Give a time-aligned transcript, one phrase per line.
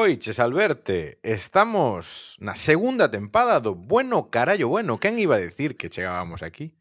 [0.00, 5.02] Oiches, Alberte, estamos na segunda tempada do Bueno Carallo Bueno.
[5.02, 6.78] Quen iba a decir que chegábamos aquí?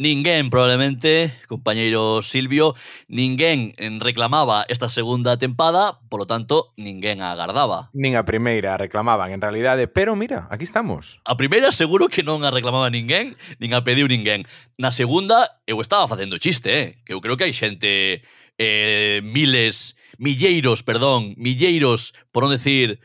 [0.00, 2.72] Ninguén, probablemente, compañeiro Silvio,
[3.12, 7.92] ninguén reclamaba esta segunda tempada, polo tanto, ninguén a agardaba.
[7.92, 11.20] Nin a primeira reclamaban, en realidade, pero mira, aquí estamos.
[11.28, 14.48] A primeira seguro que non a reclamaba ninguén, nin a pediu ninguén.
[14.80, 16.86] Na segunda, eu estaba facendo chiste, eh?
[17.04, 18.24] que eu creo que hai xente
[18.56, 23.00] eh, miles milleiros, perdón, milleiros, por non decir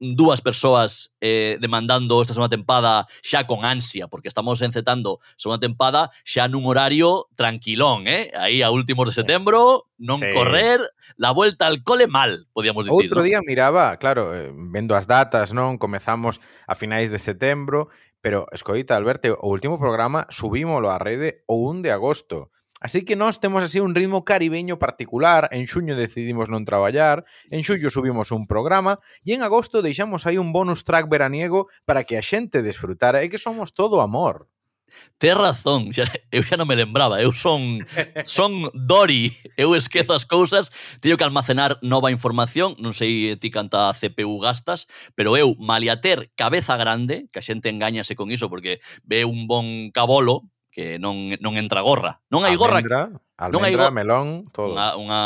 [0.00, 6.08] dúas persoas eh, demandando esta segunda tempada xa con ansia, porque estamos encetando segunda tempada
[6.24, 8.32] xa nun horario tranquilón, eh?
[8.38, 10.32] Aí a últimos de setembro, non sí.
[10.32, 10.80] correr,
[11.20, 13.12] la vuelta al cole mal, podíamos dicir.
[13.12, 13.28] Outro ¿no?
[13.28, 15.76] día miraba, claro, eh, vendo as datas, non?
[15.76, 17.92] Comezamos a finais de setembro,
[18.24, 22.48] pero, escoita, Alberto, o último programa subímolo á rede o 1 de agosto.
[22.80, 27.60] Así que nós temos así un ritmo caribeño particular, en xuño decidimos non traballar, en
[27.60, 32.16] xullo subimos un programa e en agosto deixamos aí un bonus track veraniego para que
[32.16, 34.48] a xente desfrutara e que somos todo amor.
[35.18, 37.84] Tes razón, xa, eu xa non me lembraba, eu son
[38.24, 40.72] son Dori, eu esquezo as cousas,
[41.04, 46.32] teño que almacenar nova información, non sei eh, ti canta CPU gastas, pero eu, maliater
[46.32, 51.34] cabeza grande, que a xente engañase con iso porque ve un bon cabolo, que non,
[51.42, 52.22] non entra gorra.
[52.30, 52.78] Non hai gorra.
[52.78, 53.90] Almendra, almendra non hai gorra.
[53.90, 54.70] melón, todo.
[54.70, 55.20] Unha, unha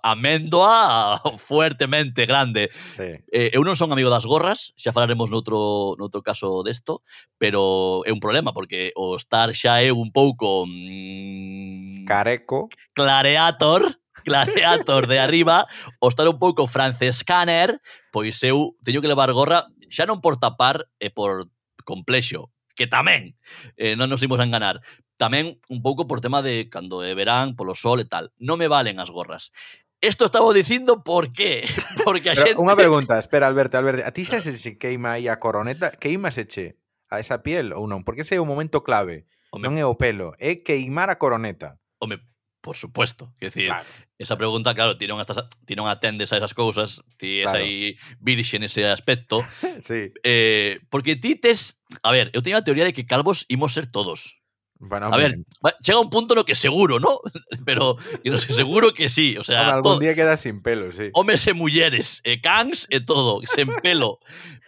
[0.00, 2.72] améndoa fuertemente grande.
[2.96, 3.20] Sí.
[3.28, 7.04] Eh, eu non son amigo das gorras, xa falaremos noutro, noutro caso desto,
[7.36, 10.64] pero é un problema, porque o estar xa é un pouco...
[10.64, 12.72] Mmm, Careco.
[12.96, 15.66] Clareator clareator de arriba,
[16.00, 20.84] o estar un pouco francescaner, pois eu teño que levar gorra xa non por tapar
[21.00, 21.48] e por
[21.84, 23.34] complexo, que tamén
[23.74, 24.78] eh, non nos imos a enganar.
[25.18, 28.30] Tamén un pouco por tema de cando é verán, polo sol e tal.
[28.38, 29.50] Non me valen as gorras.
[29.98, 31.66] Esto estaba dicindo por qué?
[32.06, 32.62] Porque a Pero, xente...
[32.62, 34.06] Unha pregunta, espera, Alberto, Alberto.
[34.06, 35.90] A ti xa se, se queima aí a coroneta?
[35.90, 36.78] Queima se che
[37.10, 38.06] a esa piel ou non?
[38.06, 39.26] Porque ese é o momento clave.
[39.50, 41.82] Home, non é o pelo, é queimar a coroneta.
[41.98, 42.22] Home,
[42.68, 43.32] por supuesto.
[43.38, 43.88] Quer decir, claro.
[44.18, 47.56] esa pregunta, claro, ti non, estás, ti non atendes a esas cousas, ti claro.
[47.56, 47.76] es aí
[48.20, 49.40] virxe nese aspecto.
[49.80, 50.12] sí.
[50.20, 51.80] Eh, porque ti tes...
[52.04, 54.36] A ver, eu teño a teoría de que calvos imos ser todos.
[54.80, 57.24] Bueno, a ver, ver, chega un punto no que seguro, ¿no?
[57.64, 59.36] Pero que no sé, seguro que sí.
[59.40, 59.98] O sea, Ahora, algún todo.
[60.04, 61.08] día queda sin pelo, sí.
[61.14, 64.20] Hombres e mulleres, e eh, cans e todo, sen pelo.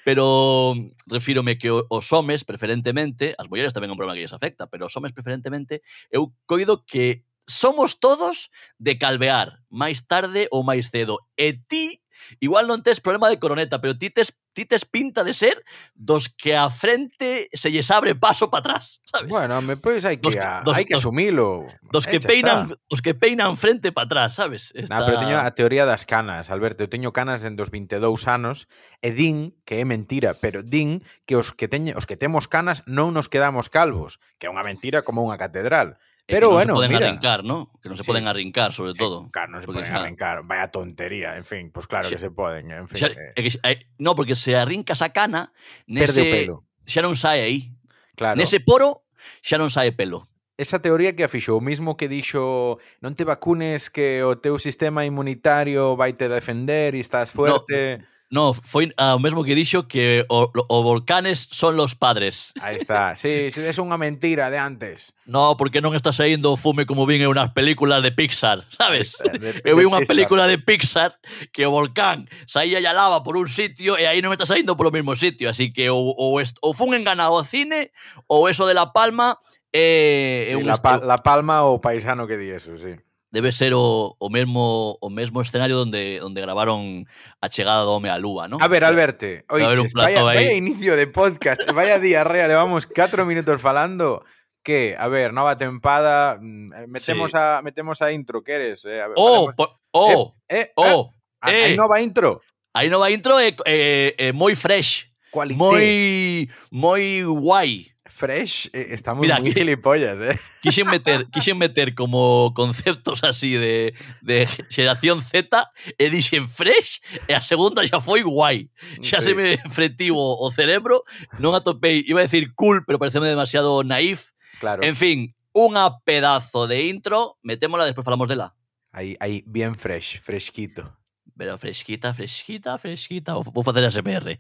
[0.05, 0.75] Pero
[1.07, 4.89] refírome que os homes, preferentemente, as mulleres tamén é un problema que lles afecta, pero
[4.89, 11.19] os homes, preferentemente, eu coido que somos todos de calvear, máis tarde ou máis cedo.
[11.35, 12.01] E ti
[12.39, 15.65] Igual non tes problema de coroneta, pero ti tes, ti tes pinta de ser
[15.97, 19.27] dos que a frente se lles abre paso para atrás, sabes?
[19.33, 21.67] Bueno, me pois hai que, dos, a, dos, hai que asumilo.
[21.91, 22.87] Dos que eh, peinan, está.
[22.87, 24.71] os que peinan frente para atrás, sabes?
[24.77, 24.95] Esta...
[24.95, 27.99] Nah, pero teño a teoría das canas, Alberto, eu teño canas en dos 22
[28.31, 28.71] anos
[29.03, 32.85] e din que é mentira, pero din que os que teñe, os que temos canas
[32.87, 35.99] non nos quedamos calvos, que é unha mentira como unha catedral
[36.31, 37.09] Pero que no bueno, se pueden mira.
[37.09, 37.73] arrincar, ¿no?
[37.83, 38.07] Que no se sí.
[38.07, 39.31] pueden arrincar, sobre sí, todo.
[39.31, 40.43] Claro, no se porque, pueden ah, arrincar.
[40.45, 42.15] Vaya tontería, en fin, pues claro sí.
[42.15, 43.05] que se poden, en fin.
[43.37, 43.51] Eh.
[43.51, 43.87] Xa, eh.
[43.99, 45.53] no, porque se arrinca esa cana,
[45.87, 46.57] nese, Perde o pelo.
[46.87, 47.75] xa non sae aí.
[48.15, 48.39] Claro.
[48.39, 49.05] Nese poro,
[49.43, 50.31] xa non sae pelo.
[50.61, 55.09] Esa teoría que afixou, o mismo que dixo non te vacunes que o teu sistema
[55.09, 58.05] inmunitario vai te defender e estás fuerte...
[58.05, 62.53] No, No, foi ah, o mesmo que dixo que o, o volcanes son los padres.
[62.63, 63.17] Aí está.
[63.19, 65.11] Sí, sí, es unha mentira de antes.
[65.27, 69.19] No, porque non está saindo o fume como vin en unhas películas de Pixar, sabes?
[69.19, 71.19] De, de, eu vi unha película de Pixar
[71.51, 74.95] que o volcán saía a lava por un sitio e aí non está saindo polo
[74.95, 77.91] mesmo sitio, así que o, o, est, ou fun enganado ao cine
[78.31, 79.43] ou eso de La Palma
[79.75, 82.95] é eh, sí, la, pa, la Palma o paisano que di eso, sí
[83.31, 87.07] debe ser o, o mesmo o mesmo escenario onde onde gravaron
[87.41, 88.59] a chegada do home á lúa, ¿no?
[88.61, 90.37] A ver, Alberto, oiches, vaya, aí.
[90.37, 94.25] vaya inicio de podcast, vaya diarrea, levamos 4 minutos falando
[94.63, 97.39] que, a ver, nova tempada, mm, eh, metemos sí.
[97.39, 98.85] a metemos a intro, queres?
[98.85, 101.65] Eh, a ver, oh, por, oh, eh, eh, oh, ah, ah, eh, eh.
[101.71, 102.43] Hai nova intro.
[102.75, 105.09] Hai nova intro é eh, eh, moi fresh.
[105.31, 105.59] Qualité.
[105.59, 107.90] Moi moi guai.
[108.11, 110.39] Fresh, eh, estamos Mira, muy gilipollas, eh.
[110.63, 115.49] Quixen meter, quixen meter como conceptos así de, de xeración Z
[115.97, 118.69] e dixen fresh e a segunda xa foi guai.
[119.01, 119.31] Xa Sí.
[119.31, 121.05] se me fretiu o, cerebro,
[121.39, 124.35] non atopei, iba a decir cool, pero pareceme demasiado naif.
[124.59, 124.83] Claro.
[124.83, 128.53] En fin, unha pedazo de intro, metémola, despois falamos dela.
[128.93, 130.99] Ahí, ahí, bien fresh, fresquito.
[131.39, 133.39] Pero fresquita, fresquita, fresquita.
[133.39, 134.37] Vou facer a SPR.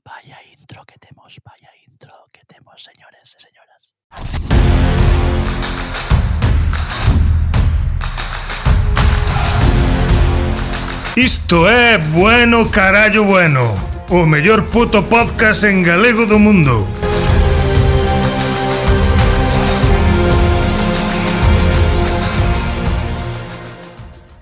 [0.00, 3.94] Vaya intro que temos, vaya intro centro que temos, señores e señoras.
[11.16, 13.74] Isto é Bueno Carallo Bueno,
[14.08, 16.86] o mellor puto podcast en galego do mundo.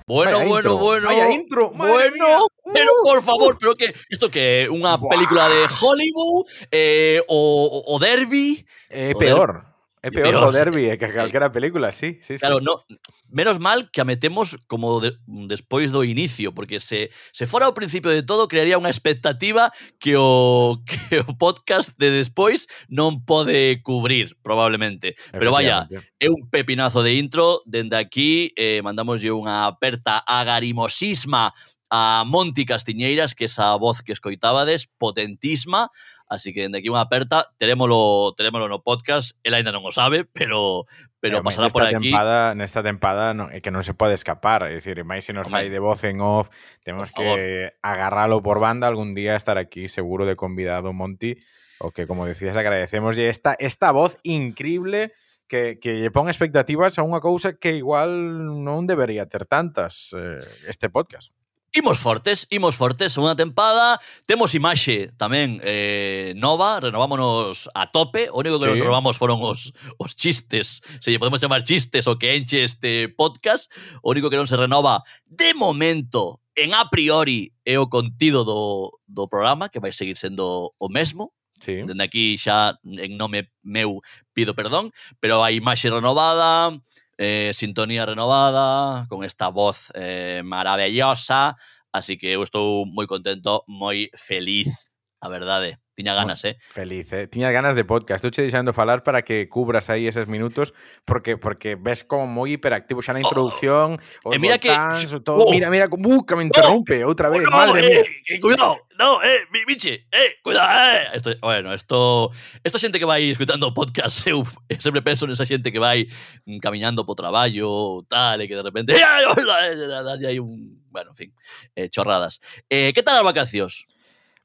[0.09, 0.77] Bueno, Vaya bueno, intro.
[0.77, 1.07] bueno.
[1.07, 1.69] Vaya intro.
[1.69, 2.37] Bueno, mía.
[2.73, 5.09] pero por favor, pero que esto que una Buah.
[5.09, 8.65] película de Hollywood eh, o, o, Derby.
[8.89, 9.53] Eh, o peor.
[9.53, 9.68] Derby.
[10.01, 10.47] É peor, peor.
[10.47, 12.37] o derbi que a calquera película, sí, sí.
[12.37, 12.65] Claro, sí.
[12.65, 12.85] no,
[13.27, 17.75] menos mal que a metemos como de, despois do inicio, porque se se fora ao
[17.75, 23.83] principio de todo crearía unha expectativa que o que o podcast de despois non pode
[23.83, 25.19] cubrir, probablemente.
[25.35, 31.51] Pero vaya, é un pepinazo de intro, dende aquí eh, mandamoslle unha aperta agarimosisma
[31.89, 35.89] a Monti Castiñeiras, que esa voz que escoitabades, potentísima,
[36.29, 40.29] Así que dende aquí unha aperta, terémolo, terémolo no podcast, el aínda non o sabe,
[40.29, 40.85] pero
[41.17, 42.13] pero, eh, pasará por aquí.
[42.13, 45.49] Tempada, nesta tempada non, eh, que non se pode escapar, é dicir, máis se nos
[45.49, 46.53] fai de voz en off,
[46.85, 51.41] temos que agarralo por banda, algún día estar aquí seguro de convidado Monty,
[51.81, 53.17] o que como decías agradecemos.
[53.17, 55.17] Esta esta voz increíble
[55.49, 58.13] que, que lle pon expectativas a unha cousa que igual
[58.61, 61.33] non debería ter tantas eh, este podcast.
[61.73, 64.01] Imos fortes, imos fortes, segunda tempada.
[64.25, 68.25] Temos imaxe tamén eh, nova, renovámonos a tope.
[68.33, 68.71] O único que sí.
[68.73, 69.69] nos renovamos foron os,
[70.01, 73.69] os chistes, se lle podemos chamar chistes o que enche este podcast.
[74.01, 78.89] O único que non se renova de momento, en a priori, é o contido do,
[79.05, 81.37] do programa, que vai seguir sendo o mesmo.
[81.61, 81.85] Sí.
[81.85, 84.01] Dende aquí xa en nome meu
[84.33, 84.89] pido perdón,
[85.21, 86.73] pero a imaxe renovada,
[87.19, 91.55] eh, sintonía renovada, con esta voz eh, maravillosa,
[91.91, 94.71] así que eu estou moi contento, moi feliz,
[95.19, 95.75] a verdade.
[95.99, 96.55] Tiña ganas, eh?
[96.69, 97.27] Feliz, eh?
[97.27, 98.23] Tiñas ganas de podcast.
[98.23, 100.71] Estou che deixando falar para que cubras aí eses minutos
[101.03, 105.19] porque porque ves como moi hiperactivo xa na introducción, os E mira que- botáns, o
[105.19, 105.43] todo.
[105.43, 105.51] Oh.
[105.51, 108.03] Mira, mira, uh, que me interrompe outra vez, no, madre eh, mía.
[108.31, 111.19] eh, cuidado, no, eh, Michi, eh, cuidado, eh.
[111.19, 112.31] Esto, bueno, esto,
[112.63, 114.47] esta xente que vai escutando podcast, eu
[114.79, 116.07] sempre penso nesa xente que vai
[116.47, 121.29] mm, camiñando po traballo, tal, e que de repente, darlle aí un, bueno, en fin,
[121.75, 122.39] eh, chorradas.
[122.71, 123.83] Eh, que tal as vacacións?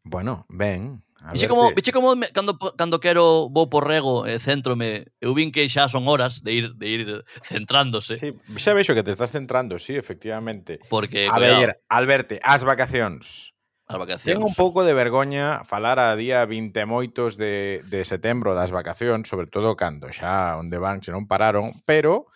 [0.02, 1.06] Bueno, ben.
[1.32, 5.32] Vixe como, viche como me, cando, cando quero vou por rego e eh, centrome, eu
[5.32, 7.02] vin que xa son horas de ir de ir
[7.40, 8.20] centrándose.
[8.20, 10.84] Sí, xa vexo que te estás centrando, sí, efectivamente.
[10.92, 11.60] Porque, a cuidado.
[11.60, 13.56] ver, Alberto, as vacacións.
[13.88, 14.36] As vacacións.
[14.36, 18.68] Ten un pouco de vergoña falar a día 20 e moitos de, de setembro das
[18.68, 22.28] vacacións, sobre todo cando xa onde van se non pararon, pero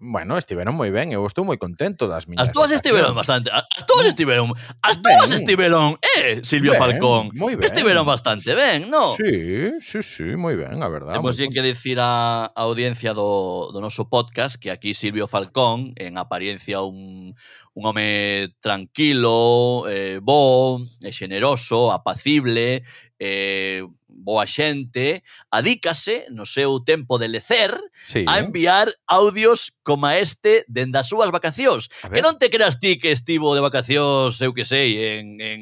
[0.00, 2.46] Bueno, estiveron moi ben, eu estou moi contento das miñas.
[2.46, 5.34] As túas estiveron bastante, as túas estiveron, as túas ben.
[5.34, 7.34] estiveron, eh, Silvio ben, Falcón.
[7.34, 7.66] Moi ben.
[7.66, 9.18] Estiveron bastante ben, no?
[9.18, 11.18] Sí, sí, sí, moi ben, a verdade.
[11.18, 16.14] Temos que dicir a, a audiencia do, do noso podcast que aquí Silvio Falcón, en
[16.14, 17.34] apariencia un,
[17.74, 22.86] un home tranquilo, eh, bo, eh, generoso, apacible,
[23.18, 23.82] eh,
[24.18, 27.72] boa xente adícase no seu tempo de lecer
[28.04, 31.88] sí, a enviar audios como este dende as súas vacacións.
[32.10, 35.60] Que non te creas ti que estivo de vacacións, eu que sei, en, en,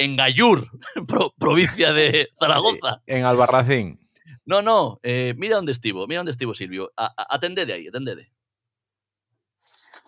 [0.00, 0.64] en Gallur,
[1.08, 3.04] pro, provincia de Zaragoza.
[3.06, 4.00] En Albarracín.
[4.44, 6.90] No, no, eh, mira onde estivo, mira onde estivo Silvio.
[6.96, 8.31] A, a, atendede aí, atendede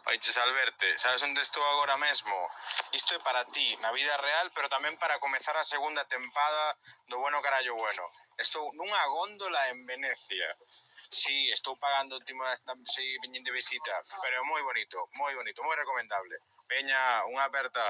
[0.06, 2.34] oiches Alberto, sabes onde estou agora mesmo?
[2.92, 6.76] Isto é para ti, na vida real, pero tamén para comezar a segunda tempada
[7.08, 8.04] do Bueno Carallo Bueno.
[8.38, 10.48] Estou nunha góndola en Venecia.
[11.08, 15.62] Sí, estou pagando último si sí, viñen de visita, pero é moi bonito, moi bonito,
[15.62, 16.36] moi recomendable.
[16.68, 17.80] Veña, unha aperta.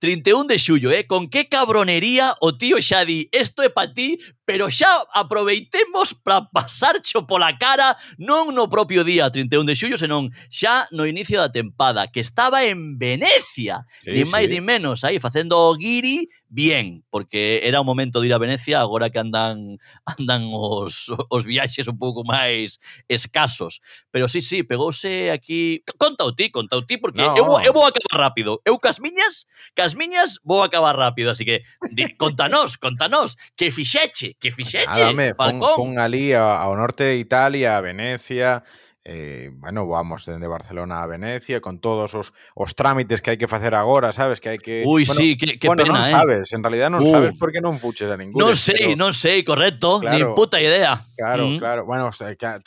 [0.00, 1.04] 31 de xullo, eh?
[1.06, 4.16] Con que cabronería o tío xa di, esto é pa ti,
[4.50, 10.34] pero xa aproveitemos para pasarcho pola cara non no propio día 31 de xullo, senón
[10.50, 14.58] xa no inicio da tempada, que estaba en Venecia, sí, ni máis sí.
[14.58, 18.80] ni menos, aí facendo o guiri bien, porque era o momento de ir a Venecia
[18.80, 19.78] agora que andan
[20.18, 23.80] andan os, os viaxes un pouco máis escasos.
[24.10, 25.82] Pero sí, sí, pegouse aquí...
[25.96, 27.38] Conta o ti, conta o ti, porque no.
[27.38, 28.60] eu, eu vou acabar rápido.
[28.66, 29.46] Eu cas miñas,
[29.78, 31.62] cas miñas vou acabar rápido, así que
[31.94, 37.16] di, contanos, contanos, que fixeche que ah, fixeche, Adame, fun, fun ali ao norte de
[37.20, 38.64] Italia, a Venecia,
[39.04, 43.48] eh, bueno, vamos dende Barcelona a Venecia con todos os, os trámites que hai que
[43.48, 46.12] facer agora, sabes, que hai que Ui, bueno, sí, que, que bueno, pena, non eh?
[46.12, 47.12] sabes, en realidad non uh.
[47.12, 48.40] sabes porque non fuches a ningún.
[48.40, 49.00] Non sei, pero...
[49.00, 51.04] non sei, correcto, claro, nin puta idea.
[51.16, 51.56] Claro, mm.
[51.60, 52.08] claro, bueno,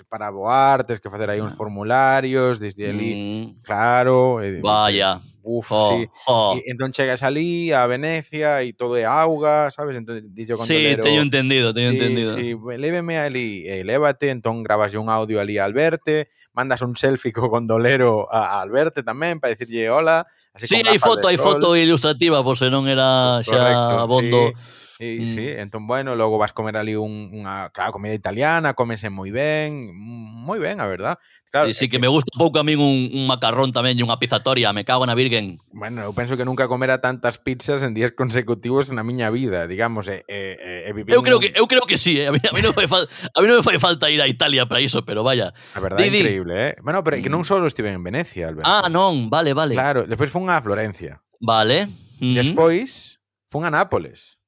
[0.10, 1.60] para voar, tes que facer aí uns ah.
[1.60, 3.66] formularios, desde ali, mm.
[3.66, 4.42] claro.
[4.42, 6.10] Eh, Vaya buf, oh, sí.
[6.26, 6.56] Oh.
[6.56, 10.00] E, entón chegas ali a Venecia e todo é auga, sabes?
[10.00, 11.04] Entón dixo controlero.
[11.04, 12.32] Sí, teño entendido, teño sí, entendido.
[12.40, 17.36] Sí, léveme ali, eh, lévate, entón grabas un audio ali a Alberte, mandas un selfie
[17.36, 20.24] co gondolero a, a Alberte tamén para dicirlle hola.
[20.56, 24.42] Así sí, hai foto, hai foto ilustrativa, por se non era xa Correcto, abondo.
[24.56, 24.82] Sí.
[25.04, 25.26] Sí, mm.
[25.26, 29.92] sí, entón, bueno, logo vas comer ali un, unha, claro, comida italiana, comese moi ben,
[29.92, 31.18] moi ben, a verdad.
[31.54, 33.94] Claro, sí, sí, que, que me gusta un pouco a min un, un macarrón tamén
[33.94, 35.62] e unha pizatoria, me cago na virgen.
[35.70, 40.10] Bueno, eu penso que nunca comera tantas pizzas en días consecutivos na miña vida, digamos,
[40.10, 42.26] e, e, e Eu creo que eu creo que sí, eh?
[42.26, 44.26] a mí, a mí non foi fal, a mí non me fai falta ir a
[44.26, 45.54] Italia para iso, pero vaya.
[45.78, 46.74] A verdade é increíble, eh?
[46.82, 47.54] Bueno, pero que non mm.
[47.54, 48.66] só estive en Venecia, Alberto.
[48.66, 49.78] Ah, non, vale, vale.
[49.78, 51.22] Claro, despois fun a Florencia.
[51.38, 51.86] Vale.
[52.18, 52.36] Mm -hmm.
[52.42, 54.42] Despois fun a Nápoles.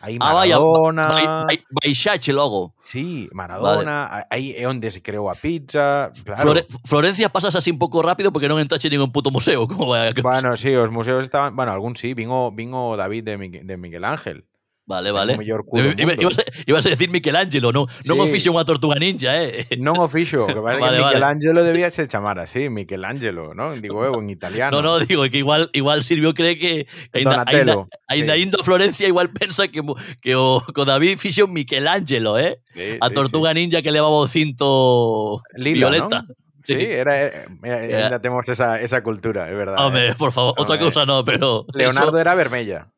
[0.00, 1.08] Hay Maradona.
[1.08, 2.74] Ah, vaya, Baixache logo.
[2.80, 4.08] Sí, Maradona.
[4.10, 4.26] Vale.
[4.30, 6.12] Ahí es donde se creó a pizza.
[6.24, 6.54] Claro.
[6.84, 9.66] Florencia pasas así un poco rápido porque no entraste en ningún puto museo.
[9.66, 10.12] Como vaya.
[10.22, 11.56] Bueno, sí, los museos estaban.
[11.56, 12.14] Bueno, algún sí.
[12.14, 14.44] Vino, vino David de, Miguel Ángel.
[14.88, 15.36] Vale, vale.
[15.44, 18.32] ibas, a, ibas a decir Michelangelo, non, non o Sí.
[18.40, 19.68] fixe unha tortuga ninja, eh.
[19.76, 20.98] Non o fixo, que Vale, que vale.
[21.04, 23.76] Michelangelo debía se chamar así, Michelangelo, ¿no?
[23.76, 24.72] Digo eu en italiano.
[24.72, 27.84] No, no, digo que igual igual Silvio cree que ainda, Donatello.
[28.08, 28.40] ainda, ainda Sí.
[28.48, 29.84] indo Florencia igual pensa que,
[30.24, 32.64] que o co David fixe un Michelangelo, eh?
[32.72, 35.42] Sí, A sí, tortuga ninja que levaba o cinto.
[35.54, 36.24] Lila, violeta.
[36.24, 36.34] ¿no?
[36.64, 39.80] Sí, era, era, era- ainda temos esa, esa cultura, é verdade.
[39.80, 40.14] Home, eh.
[40.16, 40.84] por favor, outra Home.
[40.84, 42.88] cousa no, pero Leonardo eso, era vermella.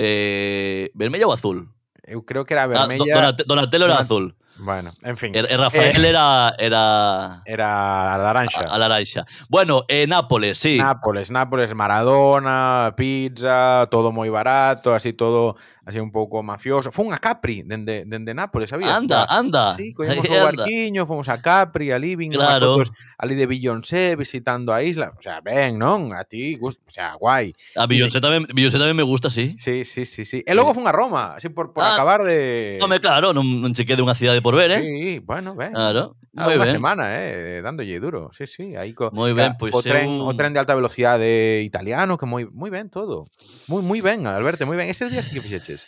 [0.00, 1.68] eh, vermella ou azul?
[2.08, 3.04] Eu creo que era ah, vermella.
[3.04, 4.34] Ah, Donatello Donat Donat era azul.
[4.60, 5.34] Bueno, en fin.
[5.34, 8.60] E Rafael eh, era era era a laranxa.
[8.60, 9.24] A, a laranxa.
[9.48, 10.76] Bueno, eh, Nápoles, sí.
[10.76, 15.56] Nápoles, Nápoles, Maradona, pizza, todo moi barato, así todo
[15.90, 16.88] así un pouco mafioso.
[16.94, 18.94] Fun a Capri dende, dende Nápoles, sabías?
[18.94, 19.74] anda, anda.
[19.74, 22.78] Sí, collemos o barquiño, fomos a Capri, ali vin Claro.
[22.78, 25.12] fotos ali de Beyoncé visitando a isla.
[25.18, 26.14] O sea, ben, non?
[26.14, 26.78] A ti, gust...
[26.86, 27.52] o sea, guai.
[27.74, 29.50] A Beyoncé tamén, Beyoncé tamén me gusta, sí.
[29.50, 30.40] Sí, sí, sí, sí.
[30.46, 32.78] E logo fun a Roma, así por, por Ah, acabar de...
[32.80, 34.80] Home, claro, non, non che quede unha cidade por ver, eh?
[34.80, 35.74] Sí, bueno, ben.
[35.74, 36.14] Claro.
[36.38, 36.70] Ah, unha ben.
[36.78, 38.30] semana, eh, dándolle duro.
[38.30, 40.78] Sí, sí, aí co, Moi ca- ben, pois o tren, eu- o tren de alta
[40.78, 43.26] velocidade italiano que moi moi ben todo.
[43.66, 44.86] Moi moi ben, Alberto, moi ben.
[44.86, 45.79] Eses días que fixeches?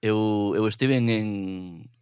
[0.00, 1.08] Eu, eu estive en,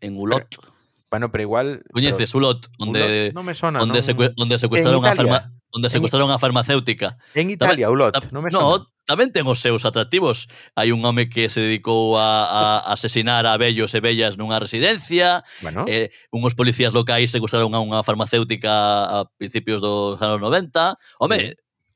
[0.00, 0.46] en Ulot.
[0.50, 0.72] Pero,
[1.10, 1.82] bueno, pero igual...
[1.92, 4.06] Coñeces Ulot, onde, Ulot no me sona, onde, non...
[4.06, 7.18] secue, onde secuestraron a farma, onde secuestraron en, a farmacéutica.
[7.34, 8.62] En Italia, tamén, Ulot, non me sona.
[8.62, 10.52] No, tamén ten os seus atractivos.
[10.76, 15.42] Hai un home que se dedicou a, a asesinar a vellos e vellas nunha residencia.
[15.64, 15.88] Bueno.
[15.88, 21.00] Eh, unhos policías locais secuestraron a unha farmacéutica a principios dos anos 90.
[21.24, 21.46] Home, sí.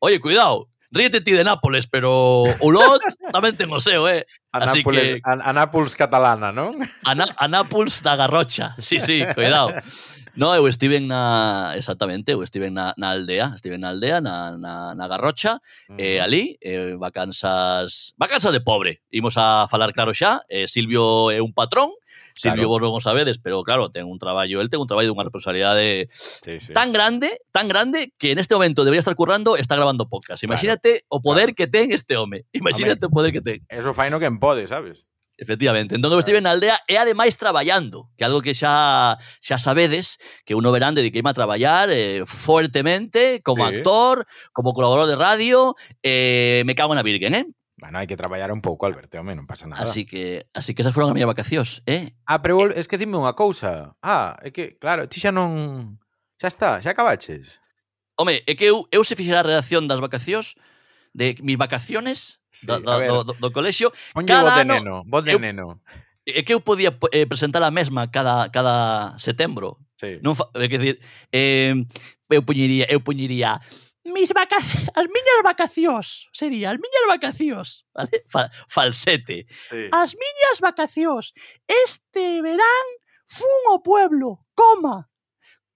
[0.00, 3.00] oye, cuidado, Ríete ti de Nápoles, pero o Lot
[3.32, 4.28] tamén ten o seu, eh?
[4.52, 5.24] A Así Nápoles, que...
[5.24, 6.76] a, a Nápoles catalana, non?
[7.08, 8.76] A, na, a Nápoles da Garrocha.
[8.76, 9.72] Sí, sí, cuidado.
[10.36, 11.72] No, eu estive na...
[11.76, 15.64] Exactamente, eu estive na, na aldea, estive na aldea, na, na, na Garrocha,
[15.96, 18.12] eh, ali, eh, vacanzas...
[18.20, 19.00] Vacanzas de pobre.
[19.08, 20.44] Imos a falar claro xa.
[20.48, 21.88] Eh, Silvio é un patrón,
[22.34, 22.90] Silvio claro.
[22.90, 26.72] con sabedes, pero claro, ten un traballo, el ten un traballo dunha responsabilidade sí, sí.
[26.72, 30.42] tan grande, tan grande que en este momento debería estar currando, está grabando podcast.
[30.44, 31.06] Imagínate claro.
[31.08, 31.56] o poder claro.
[31.56, 32.44] que ten este home.
[32.52, 33.64] Imagínate o poder que ten.
[33.68, 35.04] Eso fai no que empode, sabes?
[35.38, 35.96] Efectivamente.
[35.96, 36.20] Entón, claro.
[36.20, 40.94] estive na aldea e ademais traballando, que algo que xa xa sabedes, que uno verán
[40.94, 43.74] dediqueime a traballar eh, fortemente como sí.
[43.74, 45.74] actor, como colaborador de radio,
[46.04, 47.46] eh, me cago na virgen, eh?
[47.82, 49.82] Bueno, hai que traballar un pouco, Alberto, home, non pasa nada.
[49.82, 52.14] Así que, así que esas foron a miñas vacacións, eh?
[52.30, 53.98] Ah, pero eh, es que dime unha cousa.
[53.98, 55.98] Ah, é que, claro, ti xa non...
[56.38, 57.58] Xa está, xa acabaches.
[58.14, 60.54] Home, é que eu, eu se fixera a redacción das vacacións,
[61.10, 64.78] de mis vacaciones sí, do, do, do, do, do colexio, Onlle cada ano...
[64.78, 65.82] Neno, vos de eu, neno.
[66.22, 69.82] É que eu podía eh, presentar a mesma cada, cada setembro.
[69.98, 70.22] Sí.
[70.22, 70.96] Non fa, é que decir,
[71.34, 71.74] eh,
[72.30, 73.58] eu poñería, eu poñería
[74.04, 78.24] mis vacacións, as miñas vacacións, sería, as miñas vacacións, vale?
[78.26, 79.46] Fa, falsete.
[79.70, 79.88] Sí.
[79.92, 81.34] As miñas vacacións,
[81.66, 82.86] este verán
[83.26, 85.08] fun o pueblo, coma,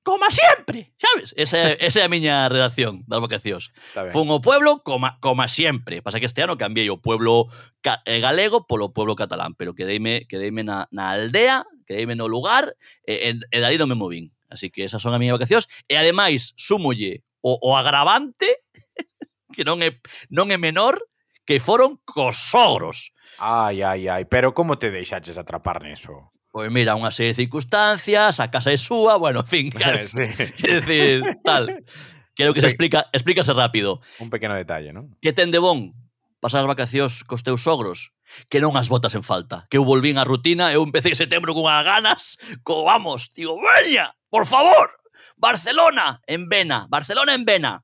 [0.03, 1.35] coma sempre, sabes?
[1.37, 3.75] Esa, esa é a miña redacción das vacacións.
[4.15, 5.99] Fun o pueblo, coma, coma sempre.
[5.99, 7.51] Pasa que este ano cambiei o pueblo
[7.83, 12.75] ca eh, galego polo pueblo catalán, pero quedeime, quedeime na, na aldea, quedeime no lugar,
[13.03, 14.31] e, e, e dali non me movín.
[14.47, 15.67] Así que esas son as miñas vacacións.
[15.91, 18.67] E ademais, súmolle o, o agravante
[19.55, 20.03] que non é,
[20.35, 20.99] non é menor
[21.47, 23.15] que foron cos sogros.
[23.39, 26.35] Ai, ai, ai, pero como te deixaches atrapar neso?
[26.51, 30.27] Pois mira, unha serie de circunstancias, a casa é súa, bueno, en fin, claro, sí.
[30.59, 31.87] decir, tal.
[32.35, 34.03] Creo que se explica, explícase rápido.
[34.19, 35.15] Un pequeno detalle, non?
[35.23, 35.95] Que ten de bon
[36.43, 38.13] pasar as vacacións cos teus sogros,
[38.51, 39.71] que non as botas en falta.
[39.71, 42.37] Que eu volvín á rutina, eu empecé setembro cunha ganas,
[42.67, 45.06] co vamos, tío, veña, por favor,
[45.37, 47.83] Barcelona en Vena, Barcelona en Vena.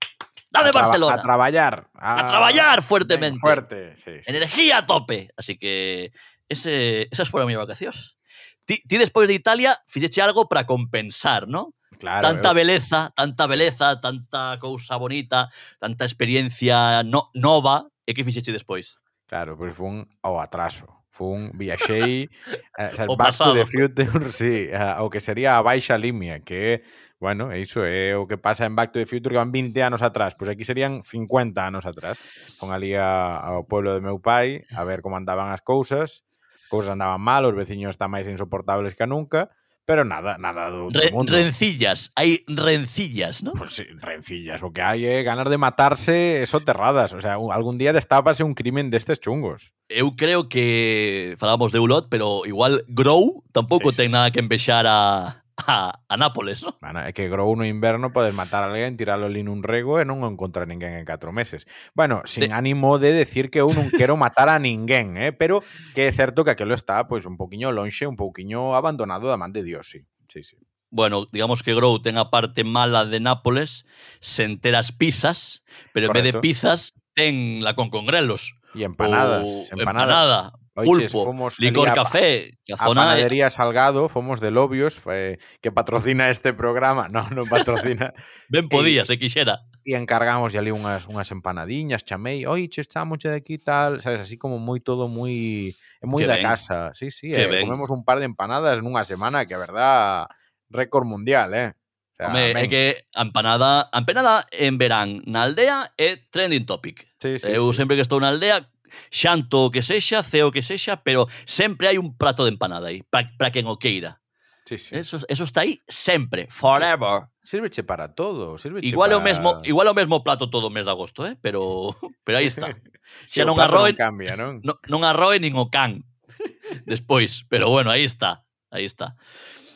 [0.50, 1.14] Dame a Barcelona.
[1.14, 1.88] A traballar.
[1.94, 3.40] A traballar Venga, fuertemente.
[3.40, 4.30] fuerte, sí, sí.
[4.30, 5.30] Energía a tope.
[5.36, 6.12] Así que
[6.48, 8.18] ese, esas fueron mis vacacións.
[8.64, 11.74] Ti, ti despois de Italia fixeche algo para compensar, ¿no?
[11.98, 15.48] Claro, tanta eu- beleza, tanta beleza, tanta cousa bonita,
[15.80, 18.98] tanta experiencia no, nova, e que fixeche despois?
[19.26, 20.86] Claro, pois fun ao atraso.
[21.12, 22.32] fun viaxei
[22.80, 23.54] eh, o pasado.
[23.54, 26.82] de Future, sí, ao que sería a baixa limia, que,
[27.20, 30.00] bueno, iso é o que pasa en Back to the Future que van 20 anos
[30.00, 32.16] atrás, pois aquí serían 50 anos atrás.
[32.56, 36.24] Son ali a, ao pueblo de meu pai a ver como andaban as cousas,
[36.72, 39.52] cousas andaban mal, os veciños están máis insoportables que nunca,
[39.84, 41.32] pero nada, nada do, Re, do mundo.
[41.32, 43.52] Rencillas, hai rencillas, ¿no?
[43.52, 47.52] Pues sí, rencillas, o que hai é eh, ganas de matarse soterradas, o sea, un,
[47.52, 49.74] algún día destápase un crimen destes chungos.
[49.90, 54.02] Eu creo que falamos de Ulot, pero igual Grow tampouco sí, sí.
[54.06, 56.76] ten nada que empexar a a, a Nápoles, ¿no?
[56.80, 60.04] Bueno, é que grou no inverno podes matar a alguén, tiralo ali nun rego e
[60.08, 61.68] non o encontrar ninguén en 4 meses.
[61.92, 65.30] Bueno, sin De- ánimo de decir que eu non quero matar a ninguén, eh?
[65.36, 65.60] pero
[65.92, 69.52] que é certo que aquelo está pois un poquiño lonxe, un pouquiño abandonado da man
[69.52, 70.02] de Dios, sí.
[70.32, 70.56] Sí, sí.
[70.92, 73.84] Bueno, digamos que Grow ten a parte mala de Nápoles
[74.20, 75.64] sen ter as pizzas,
[75.96, 78.56] pero en vez de pizzas ten la con congrelos.
[78.76, 79.76] E empanadas, empanadas.
[79.76, 80.38] empanada,
[80.74, 83.50] Oiches, pulpo, fomos licor a, café, que a, zona panadería de...
[83.50, 88.16] Salgado, fomos de Lobios, fue, que patrocina este programa, no, non patrocina.
[88.48, 89.68] ben podía, e, se quixera.
[89.84, 94.56] E encargamos ali unhas unhas empanadiñas, chamei, oiche, estamos de aquí tal, sabes, así como
[94.56, 96.48] moi todo moi é moi da ben.
[96.48, 96.96] casa.
[96.96, 97.68] Sí, sí, que eh, ben.
[97.68, 100.24] comemos un par de empanadas nunha semana que a verdad
[100.72, 101.76] récord mundial, eh.
[101.76, 106.64] O sea, Home, é que a empanada, a empanada en verán na aldea é trending
[106.64, 107.12] topic.
[107.20, 107.84] Sí, sí, Eu sí.
[107.84, 108.72] sempre que estou na aldea
[109.10, 112.88] xanto o que sexa, ceo o que sexa, pero sempre hai un prato de empanada
[112.88, 114.22] aí, para quen o queira.
[114.64, 114.96] Sí, sí.
[114.96, 117.28] Eso, eso está aí sempre, forever.
[117.42, 119.18] Sírveche para todo, sírveche igual para...
[119.18, 121.96] é o mesmo, igual é o mesmo plato todo o mes de agosto, eh, pero
[122.24, 122.70] pero aí está.
[123.26, 124.62] Xa non arroen, non cambia, non?
[124.62, 126.06] Non, non arroe nin o can.
[126.86, 129.18] Despois, pero bueno, aí está, aí está.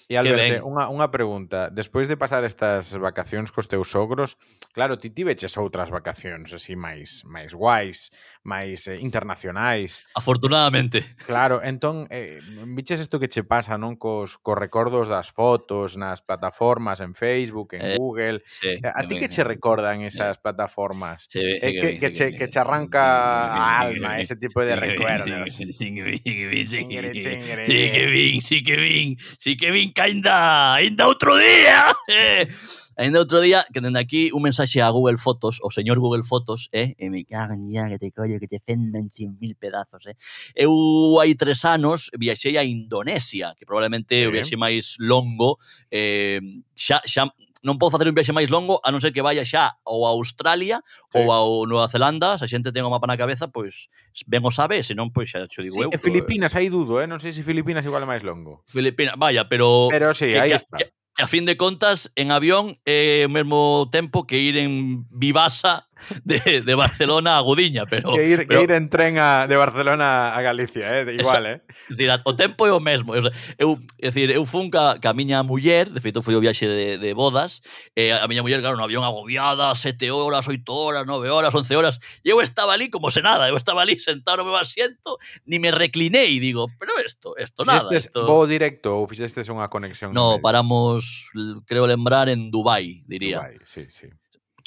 [0.07, 1.67] E Alberto, unha, unha pregunta.
[1.75, 4.39] Despois de pasar estas vacacións cos teus sogros,
[4.71, 8.15] claro, ti tiveches outras vacacións así máis máis guais,
[8.47, 10.07] máis eh, internacionais.
[10.15, 11.19] Afortunadamente.
[11.27, 12.39] Claro, entón, eh,
[12.71, 13.99] viches isto que che pasa, non?
[13.99, 18.47] Cos, cos recordos das fotos, nas plataformas, en Facebook, en eh, Google.
[18.47, 19.51] Sí, eh, a ti que che eh.
[19.51, 20.41] recordan esas eh.
[20.41, 21.27] plataformas?
[21.29, 25.51] Sí, eh, que, que, che, que che arranca a alma ese tipo de recuerdos.
[25.53, 29.19] Sí que vin, sí que vin, sí que vin, sí que vin, sí que vin,
[29.39, 30.07] sí que vin, que
[32.97, 36.73] Ainda outro día que dende aquí un mensaxe a Google Fotos, o señor Google Fotos,
[36.73, 40.17] eh, e me cagan ya que te collo, que te fendan 100.000 pedazos, eh.
[40.57, 44.27] Eu hai tres anos viaxei a Indonesia, que probablemente sí.
[44.27, 45.61] o viaxe máis longo,
[45.93, 46.41] eh,
[46.73, 47.29] xa, xa
[47.67, 50.15] non podo facer un viaxe máis longo a non ser que vaya xa ou a
[50.15, 51.19] Australia sí.
[51.19, 53.91] ou a Nova Zelanda, se a xente ten o mapa na cabeza, pois
[54.31, 55.91] ben o sabe, se non pois xa xo digo sí, eu.
[55.91, 56.63] E Filipinas pero...
[56.63, 57.11] hai dudo, eh?
[57.11, 58.63] non sei se Filipinas igual é máis longo.
[58.71, 60.79] Filipinas, vaya, pero Pero sí, que, aí que, está.
[60.79, 65.86] Que, A fin de contas, en avión é o mesmo tempo que ir en Vivasa
[66.25, 68.15] de, de Barcelona a Gudiña, pero...
[68.15, 71.53] Que ir, pero, que ir en tren a, de Barcelona a Galicia, eh, igual, esa,
[71.53, 71.63] eh?
[71.89, 73.15] Dicir, o tempo é o mesmo.
[73.15, 76.99] Eu, é dicir, eu fun ca, ca miña muller, de feito foi o viaxe de,
[76.99, 77.63] de bodas,
[77.95, 81.75] eh, a miña muller, claro, no avión agobiada, sete horas, oito horas, nove horas, once
[81.75, 85.19] horas, e eu estaba ali como se nada, eu estaba ali sentado no meu asiento,
[85.47, 87.81] ni me reclinei, digo, pero esto, esto nada.
[87.81, 88.27] Fixestes esto...
[88.27, 90.13] voo directo ou fixestes unha conexión?
[90.13, 91.31] No, paramos,
[91.65, 93.41] creo lembrar, en Dubai diría.
[93.41, 94.11] Dubai, sí, sí.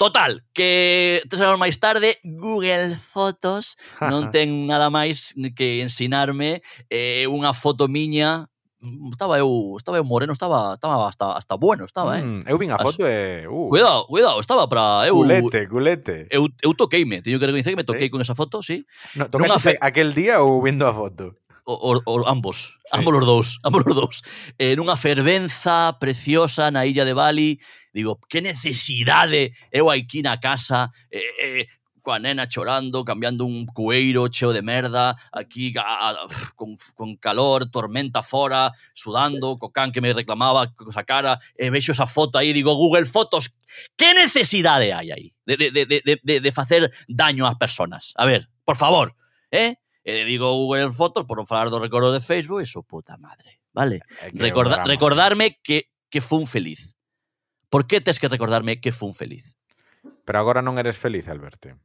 [0.00, 7.28] Total, que tres anos máis tarde, Google Fotos non ten nada máis que ensinarme eh,
[7.28, 8.48] unha foto miña
[9.12, 12.24] estaba eu, estaba eu moreno, estaba, estaba hasta, hasta bueno, estaba, eh.
[12.24, 13.68] Mm, eu vin a foto e, uh.
[13.68, 16.16] Cuidado, cuidado, estaba para eu Culete, culete.
[16.32, 18.10] Eu eu toqueime, teño que recoñecer que me toquei ¿Sí?
[18.10, 18.88] con esa foto, sí.
[19.12, 19.78] No, tocaste fe...
[19.84, 21.36] aquel día ou vendo a foto?
[21.64, 22.92] o, o, ambos, sí.
[22.92, 24.22] ambos os dous, ambos os dous.
[24.58, 27.60] Eh, nunha fervenza preciosa na illa de Bali,
[27.92, 31.66] digo, que necesidade eu aquí na casa, eh, eh,
[32.02, 37.70] coa nena chorando, cambiando un cueiro cheo de merda, aquí a, a, con, con calor,
[37.70, 42.52] tormenta fora, sudando, co can que me reclamaba, cosa cara, e vexo esa foto aí,
[42.52, 43.54] digo, Google Fotos,
[43.96, 48.12] que necesidade hai aí de, de, de, de, de facer daño ás personas?
[48.16, 49.14] A ver, por favor,
[49.50, 49.76] eh?
[50.04, 53.20] Eh, e digo Google Fotos por non falar do recordo de Facebook e so puta
[53.20, 54.00] madre, vale?
[54.24, 54.88] Eh, que Recorda drama.
[54.88, 56.96] recordarme que, que fun feliz.
[57.68, 59.54] Por que tes que recordarme que fun feliz?
[60.24, 61.76] Pero agora non eres feliz, Alberto.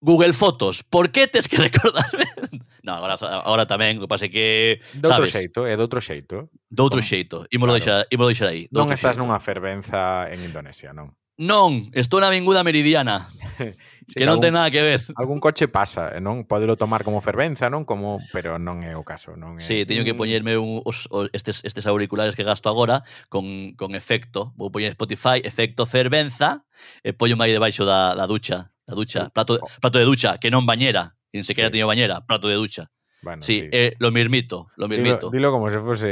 [0.00, 2.24] Google Fotos, por que tes que recordarme?
[2.86, 4.78] no, agora, agora tamén, o que pase que...
[4.94, 6.48] De sabes, xeito, é de outro xeito.
[6.70, 7.82] De outro xeito, ímolo claro.
[7.82, 8.70] deixar, ímolo deixar aí.
[8.70, 9.26] Non estás xeito.
[9.26, 11.18] nunha fervenza en Indonesia, non?
[11.38, 13.30] Non, estou na vinguda meridiana.
[14.08, 15.04] Sí, que non ten nada que ver.
[15.20, 19.36] Algún coche pasa, non podelo tomar como fervenza, non como, pero non é o caso,
[19.36, 19.62] non é.
[19.62, 23.92] Sí, teño que poñerme un, os, os, estes estes auriculares que gasto agora con, con
[23.92, 26.64] efecto, vou poñer Spotify efecto fervenza
[27.04, 30.64] e poño aí debaixo da, da ducha, da ducha, plato plato de ducha, que non
[30.64, 31.76] bañera, nin sequera sí.
[31.76, 32.88] teño bañera, plato de ducha.
[33.20, 33.68] Bueno, sí, sí.
[33.76, 35.28] Eh, lo mirmito, lo mirmito.
[35.28, 36.10] Dilo, dilo como se fose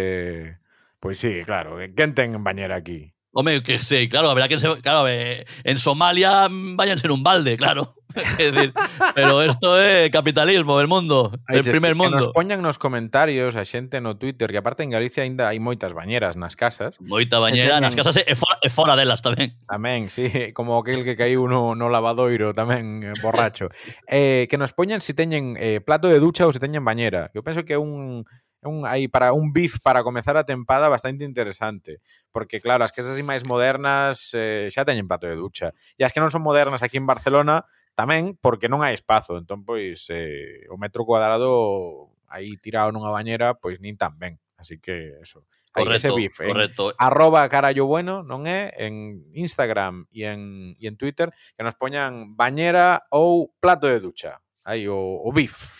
[1.00, 3.15] Pois sí, claro, quen ten bañera aquí?
[3.38, 7.94] Home, que sí, claro, habrá que claro, eh, en Somalia váyanse en un balde, claro.
[8.16, 8.72] Es decir,
[9.14, 12.16] pero esto é capitalismo del mundo, Ay, del primer mundo.
[12.16, 15.60] Que nos poñan nos comentarios a xente no Twitter que aparte en Galicia ainda hai
[15.60, 16.96] moitas bañeras nas casas.
[16.96, 17.84] Moita bañera teñen...
[17.84, 19.52] nas casas e fora, e fora delas tamén.
[19.68, 23.68] Tamén, sí, como aquel que caiu no, no lavadoiro tamén eh, borracho.
[24.08, 26.88] eh, que nos poñan se si teñen eh, plato de ducha ou se si teñen
[26.88, 27.28] bañera.
[27.36, 28.24] Eu penso que é un
[28.66, 33.00] un, aí para un beef para comezar a tempada bastante interesante, porque claro, as que
[33.00, 35.72] esas máis modernas eh, xa teñen plato de ducha.
[35.96, 37.64] E as que non son modernas aquí en Barcelona
[37.96, 43.56] tamén porque non hai espazo, entón pois eh, o metro cuadrado aí tirado nunha bañera,
[43.56, 44.36] pois nin tan ben.
[44.60, 45.46] Así que eso.
[45.76, 46.36] Aí correcto, ese beef.
[46.40, 46.90] Correcto.
[46.90, 46.94] Eh.
[46.96, 48.72] En arroba carallo bueno, non é?
[48.76, 54.40] En Instagram e en, e en Twitter que nos poñan bañera ou plato de ducha.
[54.64, 55.76] Aí o, o beef.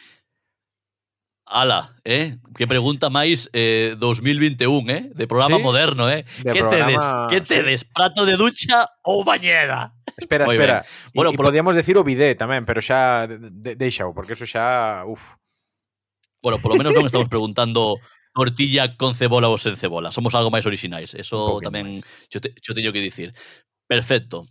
[1.47, 2.43] Ala, eh?
[2.59, 5.03] Que pregunta máis eh, 2021, eh?
[5.15, 5.63] De programa sí?
[5.63, 6.27] moderno, eh?
[6.43, 6.91] De que programa...
[6.91, 7.05] tedes?
[7.31, 7.81] Que tedes?
[7.87, 9.95] Prato de ducha ou bañera?
[10.19, 10.83] Espera, Muy espera.
[10.83, 11.13] Ben.
[11.15, 11.47] Bueno, y, por...
[11.47, 15.39] podíamos decir o bidé tamén, pero xa de, deixao, porque eso xa, uf.
[16.43, 17.95] Bueno, polo menos non estamos preguntando
[18.35, 20.11] tortilla con cebola ou sen cebola.
[20.11, 21.15] Somos algo máis orixinais.
[21.15, 23.31] Eso tamén xo, te, xo teño que dicir.
[23.87, 24.51] Perfecto.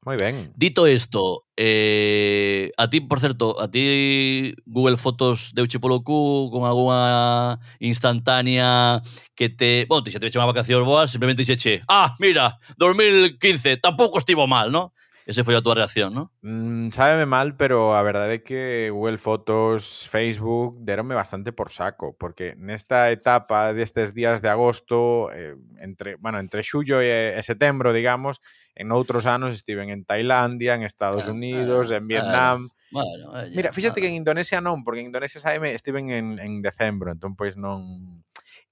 [0.00, 0.48] Moi ben.
[0.56, 6.64] Dito isto, eh, a ti, por certo, a ti Google Fotos deuche polo cu con
[6.64, 9.02] algunha instantánea
[9.36, 9.84] que te...
[9.84, 14.48] Bueno, te xa te vexe unha vacación boa, simplemente xe, ah, mira, 2015, tampouco estivo
[14.48, 14.88] mal, non?
[15.30, 16.34] Ese foi a túa reacción, ¿no?
[16.42, 22.18] Mm, sábeme mal, pero a verdade é que Google Fotos, Facebook deronme bastante por saco,
[22.18, 27.94] porque nesta etapa destes días de agosto, eh, entre, bueno, entre xullo e, e setembro,
[27.94, 28.42] digamos,
[28.74, 32.58] en outros anos estiven en Tailandia, en Estados Ah, Unidos, ah, en Vietnam.
[32.90, 34.18] Bueno, eh, Mira, ya, fíxate que nada.
[34.18, 38.18] en Indonesia non, porque en Indonesia saime estiven en, en decembro, entón pois non...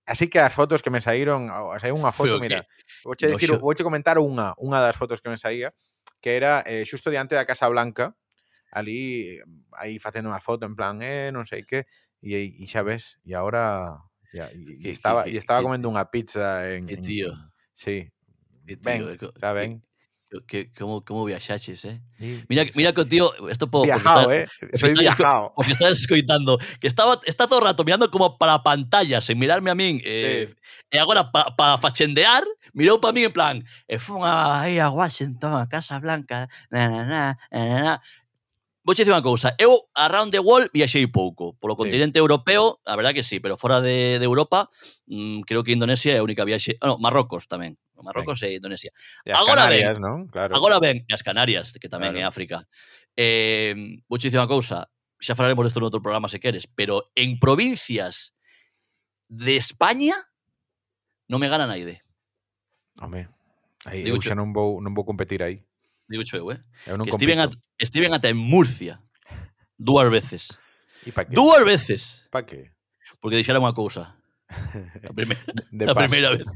[0.08, 3.54] Así que as fotos que me saíron, saiu unha foto, mira, que- vouche no dicir,
[3.62, 5.70] vouche comentar unha, unha das fotos que me saía,
[6.20, 8.16] que era eh, xusto diante da Casa Blanca,
[8.70, 9.40] ali
[9.78, 11.88] aí facendo unha foto en plan, eh, non sei que,
[12.20, 13.96] e, e xa ves, e agora
[14.35, 17.33] ya, e, e estaba, e estaba comendo unha pizza en, que tío.
[17.33, 18.11] en Sí.
[18.66, 19.87] Que tío, ben, está ben
[20.46, 22.00] que, como, como viaxaches, eh?
[22.18, 24.46] Sí, mira, mira que o tío, esto po, viajao, está, eh?
[24.74, 25.52] Soy está, viajao.
[25.56, 29.38] Porque estás escoitando, que estaba está todo o rato mirando como para a pantalla, sen
[29.38, 30.54] mirarme a min, eh, sí.
[30.92, 32.44] e agora para pa fachendear,
[32.76, 33.56] mirou para min en plan,
[33.88, 37.92] eh, e fun a, aí a Washington, a Casa Blanca, na, na, na, na, na,
[38.88, 41.85] Vou dicir unha cousa, eu around the world viaxei pouco, polo sí.
[41.85, 44.72] continente europeo, a verdad que sí, pero fora de, de Europa,
[45.05, 48.48] mm, creo que Indonesia é a única viaxe, ah, no, Marrocos tamén, Marrocos ben.
[48.48, 48.88] e Indonesia.
[49.29, 50.18] E as agora Canarias, ben, non?
[50.33, 50.57] Claro.
[50.57, 52.24] Agora ben, e as Canarias, que tamén claro.
[52.24, 52.64] é África.
[53.12, 53.77] Eh,
[54.09, 54.88] vou dicir unha cousa,
[55.20, 58.33] xa falaremos disto noutro programa se queres, pero en provincias
[59.29, 60.16] de España
[61.29, 62.01] non me gana naide.
[63.05, 63.29] Home,
[63.85, 65.67] aí Digo, eu xa non vou, non vou competir aí.
[66.08, 66.60] Digo eu, eh?
[66.88, 69.04] Eu non que estiven, a, estiven ata en Murcia
[69.76, 70.56] dúas veces.
[71.04, 71.36] E pa que?
[71.36, 72.24] Dúas veces.
[72.32, 72.72] Pa que?
[73.20, 74.16] Porque deixara unha cousa.
[74.48, 75.44] A, primeira,
[75.92, 76.48] a primeira vez.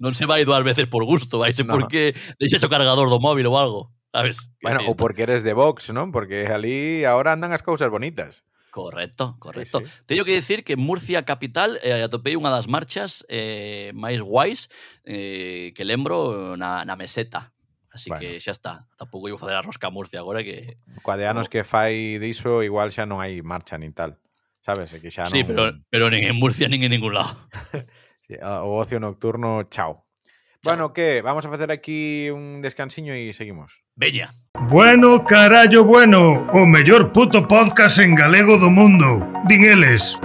[0.00, 1.76] non se vai dúas veces por gusto, vai no.
[1.76, 3.82] porque deixas o cargador do móvil ou algo.
[4.10, 4.50] Sabes?
[4.58, 6.10] Bueno, ou porque eres de Vox, non?
[6.10, 8.42] Porque ali ahora andan as cousas bonitas.
[8.70, 9.80] Correcto, correcto.
[9.80, 9.92] Sí, sí.
[10.06, 14.70] Teño que decir que Murcia capital eh, atopei unha das marchas eh, máis guais
[15.04, 17.52] eh, que lembro na, na meseta.
[17.90, 18.22] Así bueno.
[18.22, 20.78] que xa está, tampouco iba facer a rosca a Murcia agora que...
[21.02, 24.22] Coa de anos que fai diso, igual xa non hai marcha nin tal.
[24.62, 25.34] Sabes, que xa non...
[25.34, 27.34] Sí, pero, pero nin en Murcia nin en ningún lado.
[28.26, 30.06] sí, o ocio nocturno, chao.
[30.62, 30.76] Chao.
[30.76, 33.82] Bueno, que Vamos a facer aquí un descansiño e seguimos.
[33.96, 34.36] Veña.
[34.68, 39.24] Bueno, carallo bueno, o mellor puto podcast en galego do mundo.
[39.48, 40.20] Din eles.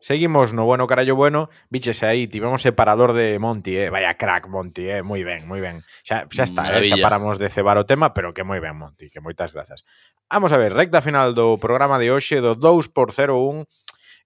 [0.00, 1.50] Seguimos no bueno, carallo bueno.
[1.68, 3.90] Biches aí, tivemos separador de Monty, eh.
[3.90, 5.02] Vaya crack, Monty, eh.
[5.02, 5.84] Moi ben, moi ben.
[6.02, 6.88] Xa, xa está, eh.
[6.88, 9.84] xa paramos de cebar o tema, pero que moi ben, Monty, que moitas grazas.
[10.32, 13.68] Vamos a ver, recta final do programa de hoxe, do 2x01.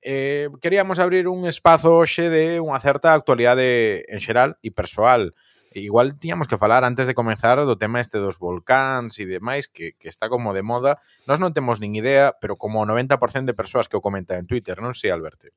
[0.06, 5.34] Eh, queríamos abrir un espazo hoxe de unha certa actualidade en xeral e persoal
[5.80, 9.98] igual tiñamos que falar antes de comenzar do tema este dos volcáns e demais que,
[9.98, 11.02] que está como de moda.
[11.26, 14.46] Nós non temos nin idea, pero como o 90% de persoas que o comentan en
[14.46, 15.50] Twitter, non sei, Alberto.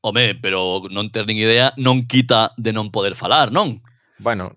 [0.00, 3.84] Home, pero non ter nin idea non quita de non poder falar, non?
[4.16, 4.56] Bueno,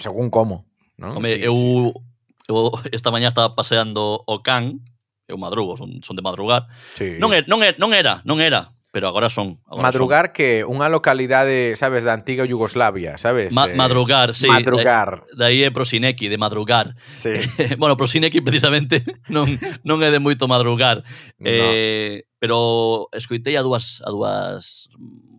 [0.00, 0.64] según como,
[0.96, 1.20] non?
[1.20, 2.48] Home, sí, eu, sí.
[2.48, 4.80] eu esta mañá estaba paseando o can,
[5.28, 6.66] eu madrugo, son, son de madrugar.
[6.96, 7.20] Sí.
[7.20, 9.60] Non, er, non, er, non era, non era, pero agora son.
[9.66, 10.34] Agora madrugar son.
[10.34, 13.54] que unha localidade, sabes, da antiga Yugoslavia, sabes?
[13.54, 14.50] Ma eh, madrugar, sí.
[14.50, 15.26] Madrugar.
[15.34, 16.98] Daí é Prosineki, de madrugar.
[17.06, 17.38] Sí.
[17.78, 19.46] Bueno, Prosineki precisamente non,
[19.86, 21.06] non é de moito madrugar.
[21.38, 21.46] No.
[21.46, 24.90] Eh, pero escoitei a dúas, a dúas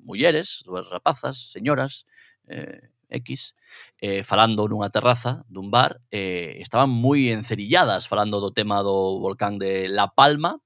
[0.08, 2.08] mulleres, dúas rapazas, señoras,
[2.48, 3.56] eh, X,
[4.00, 9.60] eh, falando nunha terraza dun bar, eh, estaban moi encerilladas falando do tema do volcán
[9.60, 10.64] de La Palma,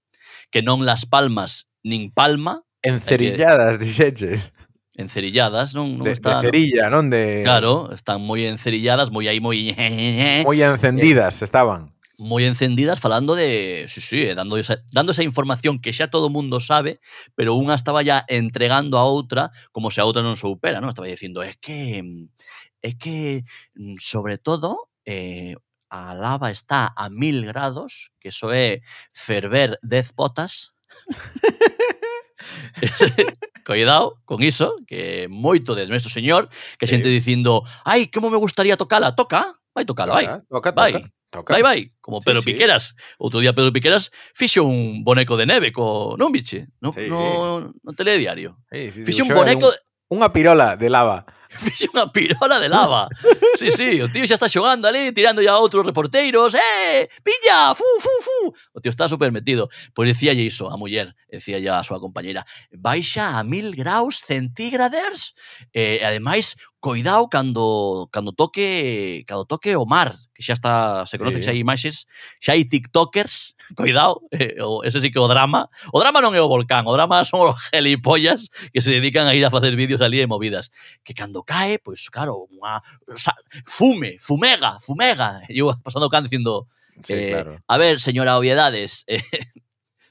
[0.53, 4.53] que non Las Palmas nin Palma, Encerilladas, dixeches.
[4.95, 7.11] Encerilladas, non, non de, está, de cerilla, non?
[7.11, 9.75] non de Claro, están moi encerilladas, moi aí moi
[10.47, 11.91] moi encendidas eh, estaban.
[12.15, 16.31] Moi encendidas falando de, sí, sí, eh, dando esa, dando esa información que xa todo
[16.31, 17.03] mundo sabe,
[17.35, 20.95] pero unha estaba ya entregando a outra como se a outra non soupera, non?
[20.95, 21.99] Estaba dicindo, "Es que
[22.79, 23.43] es que
[23.99, 30.73] sobre todo eh, a lava está a mil grados, que eso é ferver dez potas.
[33.65, 36.95] Coidado con iso, que moito de nuestro señor, que sí.
[36.95, 40.25] xente dicindo, ai, como me gustaría tocala, toca, vai tocala, vai.
[40.47, 40.93] Toca, toca, vai.
[41.35, 41.51] Toca.
[41.51, 42.95] Vai, vai, como Pedro sí, Piqueras.
[43.19, 47.19] Outro día Pedro Piqueras fixo un boneco de neve co, non biche, no, sí, no,
[47.19, 47.79] sí.
[47.83, 48.55] no telediario.
[48.71, 53.07] Sí, sí, fixo un boneco un, unha pirola de lava fixe unha pirola de lava.
[53.55, 57.87] Sí, sí, o tío xa está xogando ali, tirando a outros reporteiros, eh, pilla, fu,
[58.03, 58.39] fu, fu.
[58.75, 59.71] O tío está super metido.
[59.95, 65.33] Pois pues iso a muller, dicía a súa compañeira, baixa a mil graus centígrados,
[65.71, 71.17] e eh, ademais, coidao cando cando toque cando toque o mar, que xa está, se
[71.17, 71.39] conoce sí.
[71.41, 72.05] que xa hai imaxes,
[72.37, 75.69] xa hai tiktokers coidado, eh, o ese sí que o drama.
[75.89, 79.33] O drama non é o volcán, o drama son os gelipollas que se dedican a
[79.33, 80.69] ir a facer vídeos ali e movidas.
[81.01, 82.85] Que cando cae, pois claro, unha,
[83.65, 85.41] fume, fumega, fumega.
[85.49, 86.69] E eu pasando o can dicindo,
[87.01, 87.57] sí, eh, claro.
[87.65, 89.25] a ver, señora Obviedades, eh,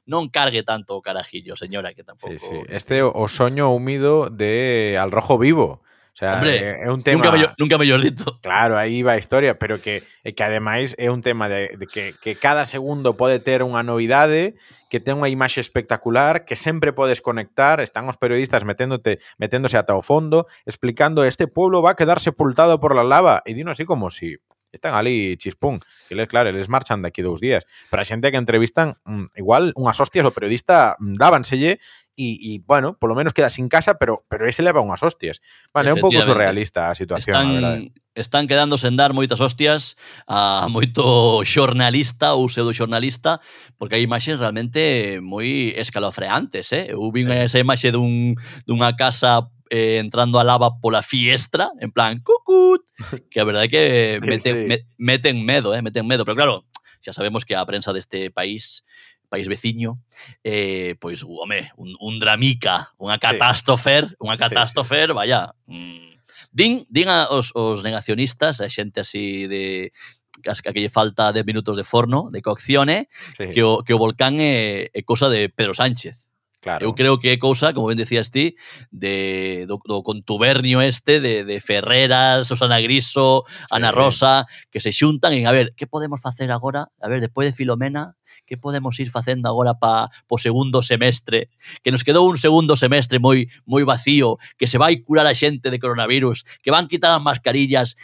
[0.04, 2.36] non cargue tanto o carajillo, señora, que tampouco...
[2.36, 2.58] Sí, sí.
[2.68, 5.80] Este o soño húmido de Al Rojo Vivo.
[6.14, 7.18] O sea, Hombre, eh, é un tema...
[7.18, 8.38] Nunca mellor, nunca mellor dito.
[8.40, 11.86] Claro, aí va a historia, pero que, eh, que ademais é un tema de, de
[11.90, 14.54] que, que cada segundo pode ter unha novidade,
[14.86, 19.98] que ten unha imaxe espectacular, que sempre podes conectar, están os periodistas meténdote, meténdose ata
[19.98, 23.82] o fondo, explicando este pueblo va a quedar sepultado por la lava, e dino así
[23.82, 24.38] como si
[24.70, 27.66] están ali chispún, que les, claro, les marchan daqui dous días.
[27.90, 31.82] Para a xente que entrevistan, mm, igual, unhas hostias o periodista mm, dábanselle
[32.16, 35.42] y, y, bueno, por lo menos queda sin casa, pero, pero ese leva unhas hostias.
[35.74, 37.78] Bueno, é un pouco surrealista a situación, están, a verdade.
[37.90, 37.92] ¿eh?
[38.14, 39.98] Están quedándose en dar moitas hostias
[40.30, 43.42] a moito xornalista ou pseudo-xornalista,
[43.74, 46.94] porque hai imaxes realmente moi escalofreantes, eh?
[46.94, 52.22] Eu vi esa imaxe dun, dunha casa eh, entrando a lava pola fiestra, en plan,
[52.22, 52.86] cucut,
[53.30, 53.82] que a verdade é que
[54.22, 54.66] meten, sí.
[54.70, 55.82] me, meten medo, eh?
[55.82, 56.54] meten medo, pero claro,
[57.02, 58.86] xa sabemos que a prensa deste país
[59.34, 59.98] país veciño,
[60.46, 64.22] eh, pois, home, un, un dramica, unha catástrofer, sí.
[64.22, 65.18] unha catástrofer, sí, sí.
[65.18, 65.50] vaya...
[65.66, 66.14] Mm,
[66.54, 69.90] Din, din a, os, os negacionistas, a xente así de,
[70.38, 72.86] que lle falta 10 minutos de forno, de cocción,
[73.34, 73.50] sí.
[73.50, 76.30] que, o, que o volcán é, é cosa de Pedro Sánchez.
[76.64, 76.86] Claro.
[76.86, 78.56] Eu creo que é cousa, como ben decías ti,
[78.88, 83.68] de, do, do contubernio este de, de Ferreras, Susana Griso, sí.
[83.68, 86.88] Ana Rosa, que se xuntan en, a ver, que podemos facer agora?
[87.04, 88.16] A ver, despois de Filomena,
[88.48, 91.52] que podemos ir facendo agora pa, po segundo semestre?
[91.84, 95.68] Que nos quedou un segundo semestre moi moi vacío, que se vai curar a xente
[95.68, 98.00] de coronavirus, que van quitar as mascarillas.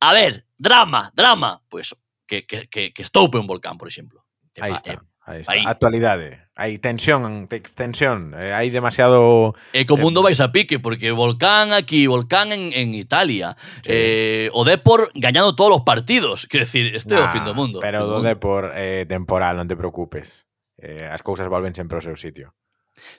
[0.00, 1.60] A ver, drama, drama.
[1.68, 4.24] Pois, pues, que, que, que, que estoupe un volcán, por exemplo.
[4.64, 4.96] Aí está.
[4.96, 5.62] Eh, Aí está, aí.
[5.66, 6.48] actualidade.
[6.56, 11.12] Hai tensión, tensión, eh, hai demasiado E co o eh, mundo vais a pique porque
[11.12, 13.52] volcán aquí, volcán en, en Italia.
[13.84, 13.92] Sí.
[13.92, 17.52] Eh, o Depor gañando todos os partidos, quer decir, este nah, é o fin do
[17.52, 17.84] mundo.
[17.84, 18.26] Pero do mundo.
[18.26, 20.48] Depor eh, temporal, non te preocupes.
[20.80, 22.56] Eh, as cousas volven sempre ao seu sitio.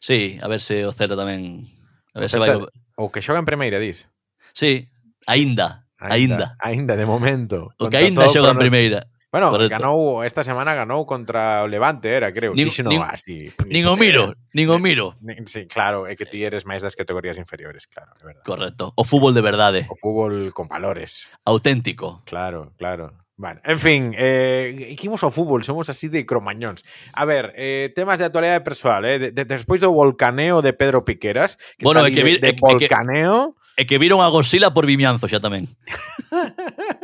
[0.01, 1.69] Sí, a ver se o Celta tamén
[2.17, 4.09] a ver o se vai o que xoga en primeira, dis.
[4.57, 4.89] Sí,
[5.29, 6.57] aínda, aínda.
[6.57, 7.69] Aínda de momento.
[7.77, 9.05] O que aínda xoga en primeira.
[9.31, 9.77] Bueno, Correcto.
[9.77, 12.57] ganou, esta semana ganou contra o Levante, era, creo.
[12.57, 13.53] Nin, Dixeno nin, así.
[13.69, 15.13] Nin o miro, nin eh, o miro.
[15.45, 18.45] Sí, claro, é que ti eres máis das categorías inferiores, claro, é verdade.
[18.49, 18.83] Correcto.
[18.97, 19.79] O fútbol de verdade.
[19.85, 21.29] O fútbol con valores.
[21.45, 22.25] Auténtico.
[22.25, 23.13] Claro, claro.
[23.39, 26.83] Bueno, en fin, eh, imos ao fútbol, somos así de cromañóns.
[27.13, 31.05] A ver, eh, temas de actualidade persoal, eh, de, de, despois do volcaneo de Pedro
[31.05, 33.55] Piqueras, que bueno, está é que, vir, de, de volcaneo...
[33.77, 35.71] É que, é que viron a Godzilla por Vimianzo xa tamén.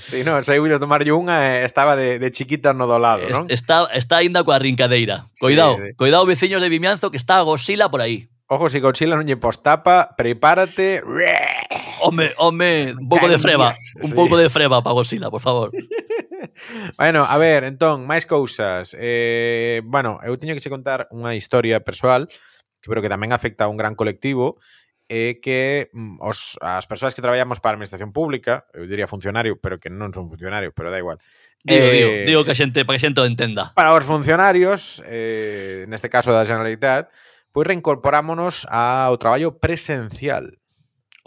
[0.00, 3.46] sí, non, saiu tomar unha e eh, estaba de, de chiquita no do lado, non?
[3.48, 5.28] Está, está ainda coa rincadeira.
[5.38, 5.98] Coidado, sí, sí.
[5.98, 8.28] coidado veciños de Vimianzo que está a Godzilla por aí.
[8.52, 11.00] Ojo, si Godzilla non lle postapa, prepárate.
[12.04, 14.16] Home, home, un pouco de freba, un sí.
[14.16, 15.72] pouco de freba para Godzilla, por favor.
[17.00, 18.92] bueno, a ver, entón, máis cousas.
[18.98, 22.28] Eh, bueno, eu teño que che contar unha historia persoal
[22.82, 24.58] que pero que tamén afecta a un gran colectivo
[25.12, 29.60] é que mm, os, as persoas que traballamos para a administración pública, eu diría funcionario,
[29.60, 31.20] pero que non son funcionarios, pero da igual.
[31.60, 33.76] Digo, eh, digo, digo que a xente, para que a xente o entenda.
[33.76, 37.12] Para os funcionarios, eh, neste caso da Generalitat,
[37.52, 40.56] pois reincorporámonos ao traballo presencial.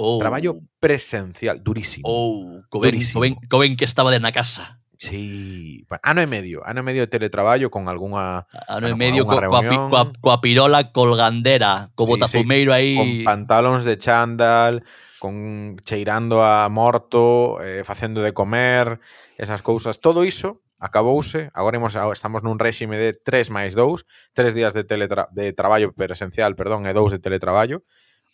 [0.01, 0.17] Oh.
[0.17, 2.09] Traballo presencial, durísimo.
[2.09, 3.21] Oh, co ben, durísimo.
[3.21, 4.81] Co ben, co ben que estaba de na casa.
[4.97, 9.35] Sí, ano e medio, ano e medio de teletraballo con algunha ano e medio co,
[9.35, 14.83] coa, coa, coa pirola colgandera, co sí, botafumeiro sí, aí con pantalóns de chándal,
[15.19, 18.99] con cheirando a morto, eh, facendo de comer,
[19.37, 24.05] esas cousas, todo iso acabouse, agora imos, estamos nun réxime de 3 máis 2,
[24.35, 27.83] 3 días de teletra de traballo presencial, perdón, e 2 de teletraballo.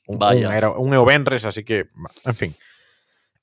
[0.10, 0.50] Un, Vaya.
[0.50, 1.94] un, era, un e o venres, así que,
[2.26, 2.52] en fin.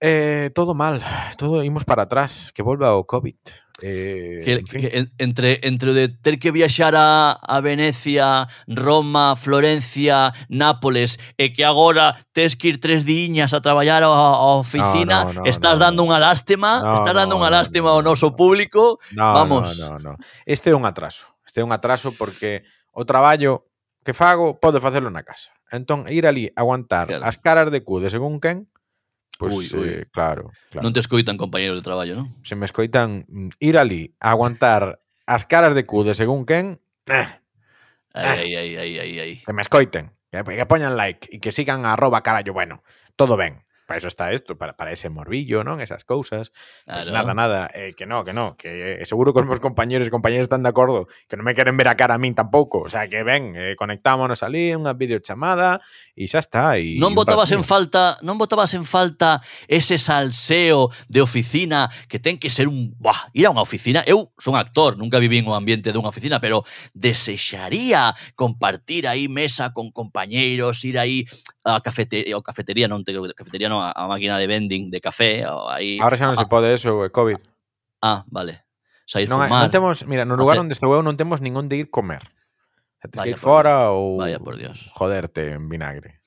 [0.00, 1.02] Eh, todo mal,
[1.36, 3.36] todo imos para atrás, que volva o COVID.
[3.80, 4.80] Eh, que, en fin.
[4.80, 11.54] que entre, entre o de ter que viaxar a, a Venecia, Roma, Florencia, Nápoles e
[11.54, 15.50] que agora tes que ir tres diñas a traballar a, a oficina, no, no, no,
[15.50, 18.98] estás no, dando unha lástima, no, estás dando no, unha lástima no, ao noso público.
[19.14, 19.78] No, Vamos.
[19.78, 20.12] No, no, no.
[20.42, 21.30] Este é un atraso.
[21.46, 23.70] Este é un atraso porque o traballo
[24.02, 25.54] que fago pode facelo na casa.
[25.70, 27.22] Entón, ir ali, aguantar claro.
[27.22, 28.66] as caras de cu de según quen,
[29.38, 29.88] Pois, pues, ui, ui.
[30.02, 30.82] Eh, claro, claro.
[30.82, 32.34] Non te escoitan compañeros de traballo, non?
[32.42, 34.98] Se me escoitan mm, ir ali, aguantar
[35.30, 37.28] as caras de cu de según quen, eh, eh.
[38.18, 39.32] Ai, ai, ai, ai, ai.
[39.46, 42.82] Que me escoiten, que, que poñan like e que sigan a arroba carallo bueno.
[43.14, 43.62] Todo ben.
[43.88, 45.80] Para eso está isto, para, para ese morbillo, non?
[45.80, 46.52] Esas cousas.
[46.84, 47.00] Claro.
[47.00, 50.04] Pues nada, nada, eh, que no, que no, que eh, seguro que os meus compañeros
[50.04, 52.84] e compañeras están de acordo, que non me queren ver a cara a min tampouco.
[52.84, 55.80] O sea, que ven, eh, conectámonos ali, unha videochamada,
[56.18, 56.74] e xa está.
[56.74, 59.38] E non botabas en falta, non botabas en falta
[59.70, 64.02] ese salseo de oficina que ten que ser un, buah, ir a unha oficina.
[64.02, 69.94] Eu son actor, nunca vivín o ambiente dunha oficina, pero desexaría compartir aí mesa con
[69.94, 71.22] compañeiros, ir aí
[71.62, 74.98] a eh, cafetería, ou cafetería non, te, cafetería non, a, a máquina de vending de
[74.98, 76.02] café, aí.
[76.02, 77.38] Agora xa non se pode eso, é COVID.
[78.02, 78.66] Ah, vale.
[79.06, 79.70] Sair non, fumar.
[79.70, 80.66] Non temos, mira, no lugar hacer...
[80.66, 82.26] onde estou eu non temos ningún de ir comer.
[83.02, 84.90] Gente que ir fora ou Vaya por Dios.
[84.92, 86.18] joderte en vinagre.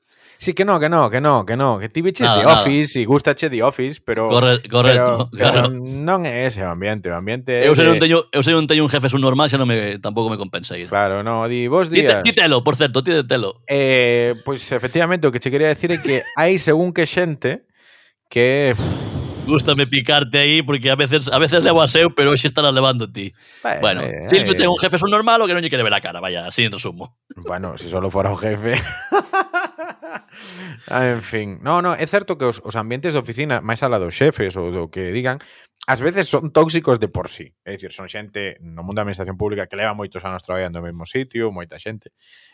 [0.41, 2.61] Sí, que no, que no, que no, que no, que ti biches nada, The nada.
[2.63, 5.69] Office e gustache The Office, pero Corre, correcto, pero, claro.
[5.69, 8.65] pero non é ese o ambiente, o ambiente Eu sei non teño, eu sei non
[8.65, 10.89] teño un jefe subnormal, xa non me tampouco me compensa ir.
[10.89, 12.25] Claro, no, di vos días.
[12.25, 13.61] Ti telo, por certo, titelo.
[13.69, 17.69] Eh, pois pues, efectivamente o que che quería decir é que hai según que xente
[18.25, 19.10] que pff,
[19.45, 23.09] Gústame picarte aí porque a veces a veces levo a seu, pero hoxe estarás levando
[23.11, 23.33] ti.
[23.63, 24.55] Vale, bueno, eh, Silvio eh.
[24.55, 26.63] ten un jefe son normal o que non lle quere ver a cara, vaya, así
[26.63, 27.17] en resumo.
[27.35, 28.77] Bueno, se si solo fora o jefe.
[30.87, 34.01] Ah, en fin, no, no, é certo que os, os ambientes de oficina, máis ala
[34.01, 35.37] dos xefes ou do que digan,
[35.85, 37.53] ás veces son tóxicos de por sí.
[37.65, 40.87] É dicir, son xente no mundo da administración pública que leva moitos anos traballando no
[40.89, 42.13] mesmo sitio, moita xente,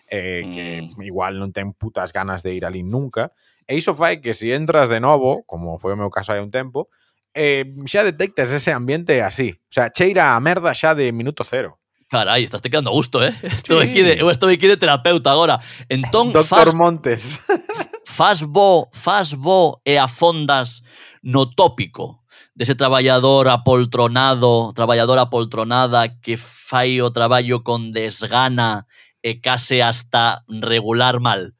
[0.09, 0.51] eh, mm.
[0.51, 0.63] que
[1.07, 3.31] igual non ten putas ganas de ir ali nunca,
[3.67, 6.39] E iso fai que se si entras de novo, como foi o meu caso hai
[6.39, 6.87] un tempo,
[7.35, 9.59] eh, xa detectas ese ambiente así.
[9.67, 11.77] O sea, cheira a merda xa de minuto cero.
[12.07, 13.35] Carai, estás te quedando gusto, eh?
[13.43, 13.89] Estou sí.
[13.89, 15.59] aquí de, eu estou aquí de terapeuta agora.
[15.89, 17.43] Entón, Doctor fas, Montes.
[18.07, 20.81] fas bo, fas bo e afondas
[21.21, 22.23] no tópico
[22.55, 28.87] dese traballador apoltronado, traballadora apoltronada que fai o traballo con desgana
[29.21, 31.53] e case hasta regular mal.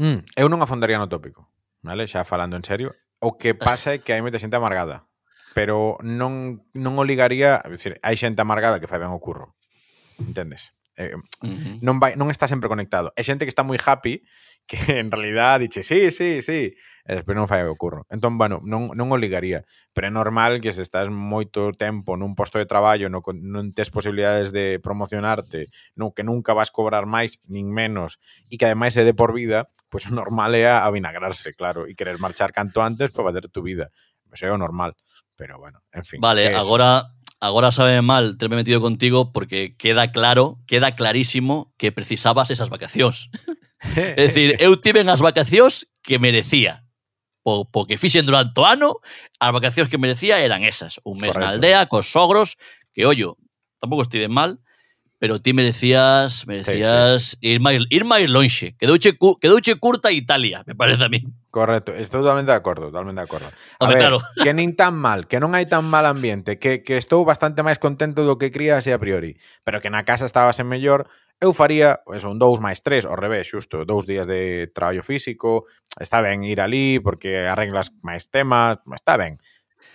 [0.00, 1.52] Mm, eu non afondaría no tópico,
[1.84, 2.08] vale?
[2.08, 2.96] Xa falando en serio.
[3.20, 5.04] O que pasa é que hai moita xente amargada,
[5.52, 7.60] pero non, non o ligaría...
[7.60, 9.60] É dicir, hai xente amargada que fai ben o curro,
[10.16, 10.72] entendes?
[10.96, 11.76] Eh, uh -huh.
[11.84, 13.12] non vai non está sempre conectado.
[13.12, 14.24] É xente que está moi happy
[14.64, 16.72] que en realidad dixe, sí, sí, sí,
[17.10, 18.06] e despois non fai o curro.
[18.06, 19.66] Entón, bueno, non, non o ligaría.
[19.90, 23.90] Pero é normal que se estás moito tempo nun posto de traballo no, non tes
[23.90, 29.02] posibilidades de promocionarte, no, que nunca vas cobrar máis nin menos e que ademais é
[29.02, 32.78] de por vida, pois pues, o normal é a avinagrarse, claro, e querer marchar canto
[32.78, 33.90] antes para valer tu vida.
[34.30, 34.94] Eso é o normal.
[35.34, 36.22] Pero bueno, en fin.
[36.22, 37.10] Vale, agora
[37.42, 43.34] agora sabe mal terme metido contigo porque queda claro, queda clarísimo que precisabas esas vacacións.
[43.98, 46.86] é dicir, eu tive as vacacións que merecía
[47.50, 49.02] po, po que fixen durante o ano,
[49.42, 51.02] as vacacións que merecía eran esas.
[51.02, 51.42] Un mes Correcto.
[51.42, 52.54] na aldea, cos sogros,
[52.94, 53.34] que, ollo,
[53.82, 54.62] tampouco estive mal,
[55.18, 57.48] pero ti merecías merecías sí, sí, sí.
[57.52, 58.78] ir máis ir máis lonxe.
[58.78, 61.26] Quedouche quedouche curta Italia, me parece a mí.
[61.50, 63.50] Correcto, estou totalmente de acordo, totalmente de acordo.
[63.50, 64.18] A Home, ver, claro.
[64.46, 67.82] que nin tan mal, que non hai tan mal ambiente, que, que estou bastante máis
[67.82, 69.36] contento do que críase a priori,
[69.66, 71.10] pero que na casa estabase mellor
[71.40, 75.64] Eu faría, son dous máis tres, ao revés, xusto, dous días de traballo físico,
[75.96, 79.40] está ben ir ali porque arreglas máis temas, está ben,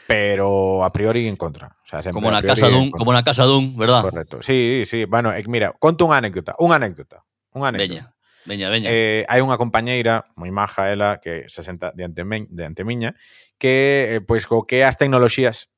[0.10, 1.78] pero a priori en contra.
[1.82, 4.02] O sea, como na casa dun, como na casa dun, verdad?
[4.02, 4.42] Correcto.
[4.42, 7.22] Sí, sí, bueno, mira, conto unha anécdota, unha anécdota,
[7.54, 8.10] unha anécdota.
[8.10, 8.16] Veña.
[8.46, 8.90] Veña, veña.
[8.90, 13.18] Eh, hai unha compañeira, moi maja ela, que se senta diante, men, diante miña,
[13.58, 15.70] que, eh, pois, co que as tecnoloxías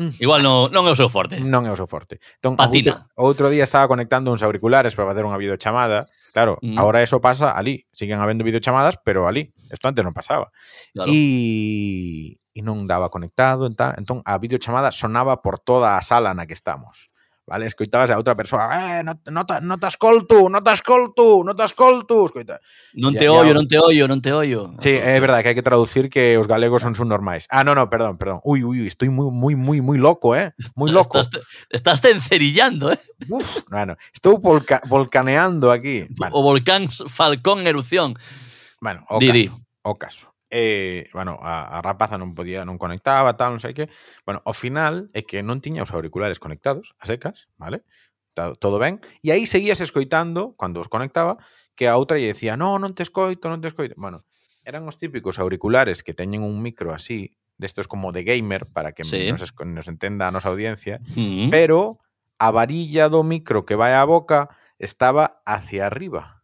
[0.00, 0.16] Mm.
[0.16, 1.36] Igual non, non é o seu forte.
[1.44, 2.24] Non é o seu forte.
[2.40, 3.04] Entón, Patina.
[3.20, 6.08] Outro, outro día estaba conectando uns auriculares para facer unha videochamada.
[6.32, 6.80] Claro, mm.
[6.80, 7.84] agora eso pasa ali.
[7.92, 9.52] Siguen habendo videochamadas, pero ali.
[9.68, 10.48] Isto antes non pasaba.
[10.96, 11.12] Claro.
[11.12, 13.68] E, e non daba conectado.
[13.68, 17.09] enta, entón, a videochamada sonaba por toda a sala na que estamos
[17.50, 17.66] vale?
[17.66, 21.66] Escoitabas a outra persoa, eh, non, non, non te escolto, non te escolto, non te
[21.66, 22.62] escolto, escoita.
[23.02, 24.78] Non te ollo, non te ollo, non te ollo.
[24.78, 27.50] Sí, é verdade que hai que traducir que os galegos son subnormais.
[27.50, 28.38] Ah, non, non, perdón, perdón.
[28.46, 30.54] Ui, ui, estoy moi moi moi moi loco, eh?
[30.78, 31.18] Moi loco.
[31.18, 33.02] Estás, estás tencerillando, eh?
[33.26, 36.06] Uf, bueno, estou volca, volcaneando aquí.
[36.14, 36.38] Bueno.
[36.38, 38.14] O volcán Falcón erupción.
[38.78, 39.50] Bueno, o Didi.
[39.50, 39.60] caso.
[39.82, 43.86] O caso eh, bueno, a, a rapaza non podía, non conectaba, tal, non sei que.
[44.26, 47.86] Bueno, ao final é que non tiña os auriculares conectados, a secas, vale?
[48.34, 48.98] Todo ben.
[49.22, 51.38] E aí seguías escoitando, cando os conectaba,
[51.78, 53.94] que a outra lle decía, no, non te escoito, non te escoito.
[53.94, 54.26] Bueno,
[54.66, 59.04] eran os típicos auriculares que teñen un micro así, destos como de gamer, para que
[59.04, 59.30] sí.
[59.30, 62.02] nos, nos entenda a nosa audiencia, mm pero
[62.40, 64.48] a varilla do micro que vai á boca
[64.80, 66.39] estaba hacia arriba.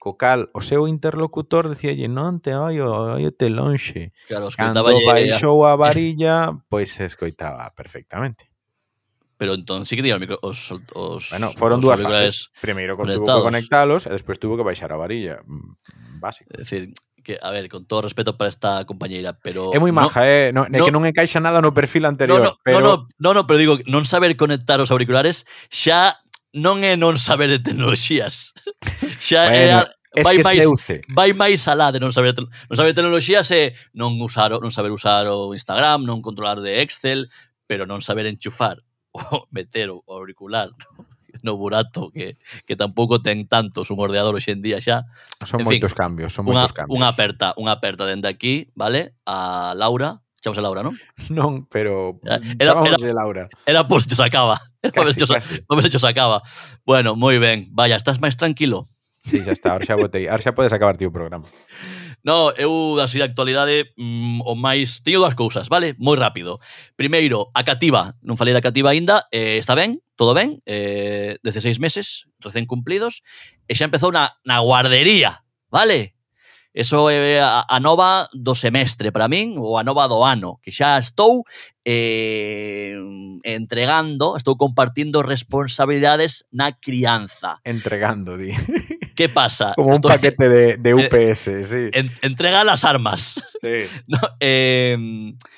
[0.00, 4.16] Co cal, o seu interlocutor decíalle non te oio, oiote lonxe.
[4.24, 8.48] Claro, Cando baixou a varilla, pois se escoitaba perfectamente.
[9.36, 12.48] Pero entón sí que tiña micro, os, os Bueno, foron os dúas fases.
[12.64, 15.44] Primeiro tuvo que conectalos e despois tuvo que baixar a varilla.
[15.44, 16.48] Mm, básico.
[16.48, 19.68] É dicir, que, a ver, con todo respeto para esta compañeira, pero...
[19.76, 20.48] É moi maja, no, eh?
[20.48, 22.40] No, no, é que non encaixa nada no perfil anterior.
[22.40, 22.80] No, no, pero...
[22.80, 26.16] no, no, no, no, pero digo, non saber conectar os auriculares xa
[26.54, 28.54] non é non saber de tecnoloxías.
[29.22, 30.66] Xa bueno, é vai máis
[31.14, 35.30] vai máis alá de non saber non saber tecnoloxías é non usar non saber usar
[35.30, 37.30] o Instagram, non controlar de Excel,
[37.70, 38.82] pero non saber enchufar
[39.14, 40.74] o meter o auricular
[41.46, 42.36] no burato que,
[42.66, 45.06] que tampouco ten tantos un ordenador hoxe en día xa.
[45.46, 46.94] Son en moitos fin, cambios, son unha, moitos cambios.
[46.98, 49.14] Unha aperta, unha aperta dende aquí, vale?
[49.24, 50.96] A Laura Chamamos a Laura, non?
[51.28, 53.44] Non, pero eh, era, era, de Laura.
[53.68, 54.56] Era por se sacaba.
[54.82, 56.40] Era por se se sacaba.
[56.84, 57.68] Bueno, moi ben.
[57.76, 58.88] Vaya, estás máis tranquilo?
[59.20, 59.76] Sí, xa está.
[59.76, 60.24] Ahora xa botei.
[60.32, 61.44] Ahora xa podes acabar, ti o programa.
[62.22, 65.00] No, eu da da actualidade mm, o máis...
[65.00, 65.96] Teño dúas cousas, vale?
[65.96, 66.60] Moi rápido.
[66.92, 68.12] Primeiro, a cativa.
[68.20, 69.24] Non falei da cativa aínda.
[69.32, 70.60] Eh, está ben, todo ben.
[70.68, 73.24] Eh, 16 meses, recén cumplidos.
[73.64, 75.40] E xa empezou na, na guardería,
[75.72, 76.19] vale?
[76.72, 80.70] Eso é a, a nova do semestre para min ou a nova do ano, que
[80.70, 81.42] xa estou
[81.84, 82.94] eh,
[83.44, 87.60] entregando, estou compartindo responsabilidades na crianza.
[87.64, 88.52] Entregando, di.
[89.20, 89.74] Que pasa?
[89.76, 91.90] Como estou, un paquete de, de UPS, eh, sí.
[91.92, 93.42] En, entrega las armas.
[93.60, 93.84] Sí.
[94.08, 94.96] No, eh,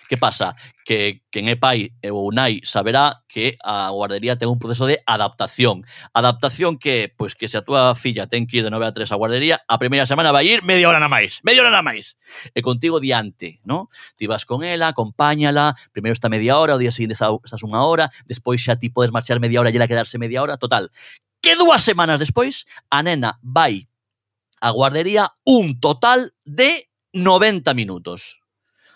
[0.08, 0.56] que pasa?
[0.84, 4.98] Que quen é pai eh, ou nai saberá que a guardería ten un proceso de
[5.06, 5.86] adaptación.
[6.12, 8.92] Adaptación que, pois, pues, que se a túa filla ten que ir de 9 a
[8.92, 11.86] 3 a guardería, a primeira semana vai ir media hora na máis, media hora na
[11.86, 12.20] máis.
[12.52, 13.88] E contigo diante, no?
[14.18, 18.06] Ti vas con ela, acompáñala, primeiro está media hora, o día seguinte estás unha hora,
[18.30, 20.94] despois xa ti podes marchar media hora e ela quedarse media hora, total.
[21.42, 23.90] Que dúas semanas despois, a nena vai
[24.62, 28.41] a guardería un total de 90 minutos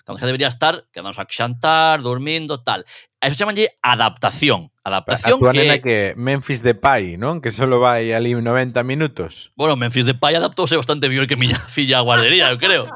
[0.07, 2.87] cando xa debería estar, quedándose a xantar, dormindo, tal.
[3.19, 4.71] A eso chamanlle adaptación.
[4.85, 5.59] Adaptación a tua que...
[5.59, 7.43] nena que Memphis Depay, non?
[7.43, 9.51] Que solo vai ali 90 minutos.
[9.59, 12.87] Bueno, Memphis Depay adaptouse bastante mellor que miña filla a guardería, eu creo.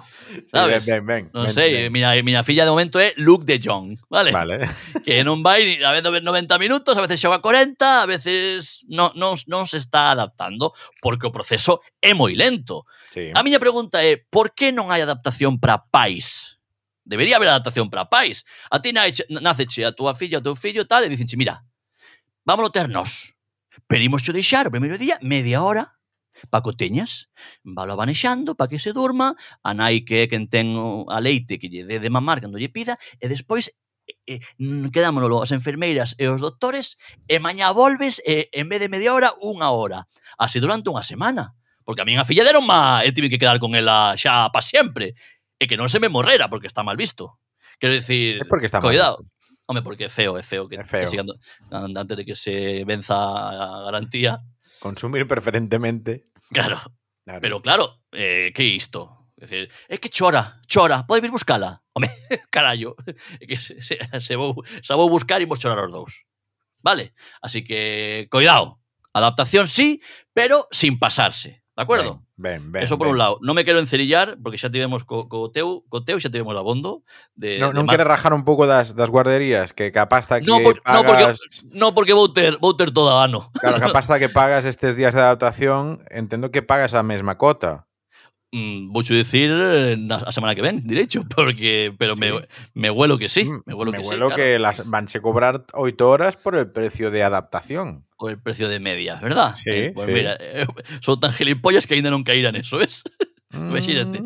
[0.46, 0.86] ¿Sabes?
[0.86, 1.90] Sí, ben, ben, ben, non ben, sei, ben.
[1.90, 4.30] Miña, miña filla de momento é Luke de Jong, vale?
[4.30, 4.70] Vale.
[5.02, 9.34] Que non vai a veces 90 minutos, a veces xoga 40, a veces non, non,
[9.50, 10.70] non se está adaptando
[11.02, 12.86] porque o proceso é moi lento.
[13.10, 13.34] Sí.
[13.34, 16.59] A miña pregunta é, por que non hai adaptación para pais?
[17.10, 18.46] debería haber adaptación para pais.
[18.70, 21.66] A ti nace, naceche a túa filla, o teu fillo, tal, e dicenche, mira,
[22.46, 23.34] vámonos ternos.
[23.90, 25.98] Pedimos xo deixar o primeiro día media hora
[26.48, 27.28] pa que teñas,
[27.66, 30.72] valo abanexando para que se durma, a nai que é quen ten
[31.10, 33.68] a leite que lle dé de mamar cando lle pida, e despois
[34.24, 34.40] e,
[34.94, 36.96] quedámonos as enfermeiras e os doctores
[37.28, 40.08] e mañá volves e, en vez de media hora, unha hora.
[40.38, 41.52] Así durante unha semana.
[41.84, 44.62] Porque a miña a filla deron má e tive que quedar con ela xa pa
[44.64, 45.18] sempre.
[45.60, 47.36] E que non se me morrera porque está mal visto.
[48.48, 49.20] Porque está mal cuidado.
[49.20, 49.36] visto.
[49.68, 51.04] Home, porque é feo, é feo que, É feo.
[51.06, 51.28] que sigan,
[51.70, 53.14] antes de que se venza
[53.86, 54.40] garantía.
[54.80, 56.26] Consumir preferentemente.
[56.50, 56.80] Claro,
[57.22, 57.40] Claro.
[57.40, 59.30] pero claro, eh, que é isto?
[59.38, 61.84] É dicir, é que chora, chora, pode vir buscala.
[61.94, 62.08] Home,
[62.50, 62.96] carallo,
[63.38, 66.24] é que se, se, se, vou, se a buscar e vos chorar os dous.
[66.82, 67.14] Vale?
[67.40, 68.80] Así que, cuidado,
[69.14, 70.02] adaptación sí,
[70.34, 72.26] pero sin pasarse, de acuerdo?
[72.40, 73.12] Ben, ben, Eso por ben.
[73.12, 73.36] un lado.
[73.44, 77.04] Non me quero encerillar, porque xa tivemos co, co, teu, co teu xa tivemos abondo.
[77.36, 80.48] De, non, de non quere rajar un pouco das, das guarderías que a pasta que
[80.48, 80.96] no, por, pagas...
[80.96, 81.24] No porque,
[81.76, 83.52] no, porque vou ter, vou ter todo ano.
[83.60, 87.36] Claro, que a pasta que pagas estes días de adaptación, entendo que pagas a mesma
[87.36, 87.84] cota.
[88.52, 92.36] Mm, voucho dicir eh, na, a semana que ven, direito, porque pero me, Sí.
[92.74, 94.08] me huelo que sí, Mm, me huelo que sí.
[94.10, 98.38] huelo claro, que las vanse cobrar 8 horas por el precio de adaptación por el
[98.42, 99.54] precio de media, ¿verdad?
[99.54, 100.12] Sí, Eh, pues sí.
[100.12, 100.66] mira, eh,
[101.00, 103.06] son tan gilipollas que ainda non caíran eso, ¿ves?
[103.54, 104.18] Imagínate.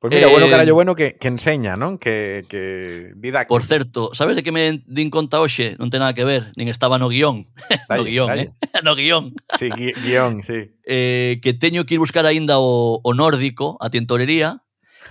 [0.00, 1.98] Pues mira, eh, bueno, carallo bueno que, que enseña, ¿no?
[1.98, 3.54] Que, que didáctico.
[3.54, 5.74] Por certo, sabes de que me din conta hoxe?
[5.74, 7.50] Non ten nada que ver, nin estaba no guión.
[7.90, 8.46] Dalle, no guión, dalle.
[8.54, 8.80] eh?
[8.86, 9.34] No guión.
[9.58, 10.70] Sí, gui guión, sí.
[10.88, 14.62] Eh, que teño que ir buscar aínda o, o nórdico, a tintorería,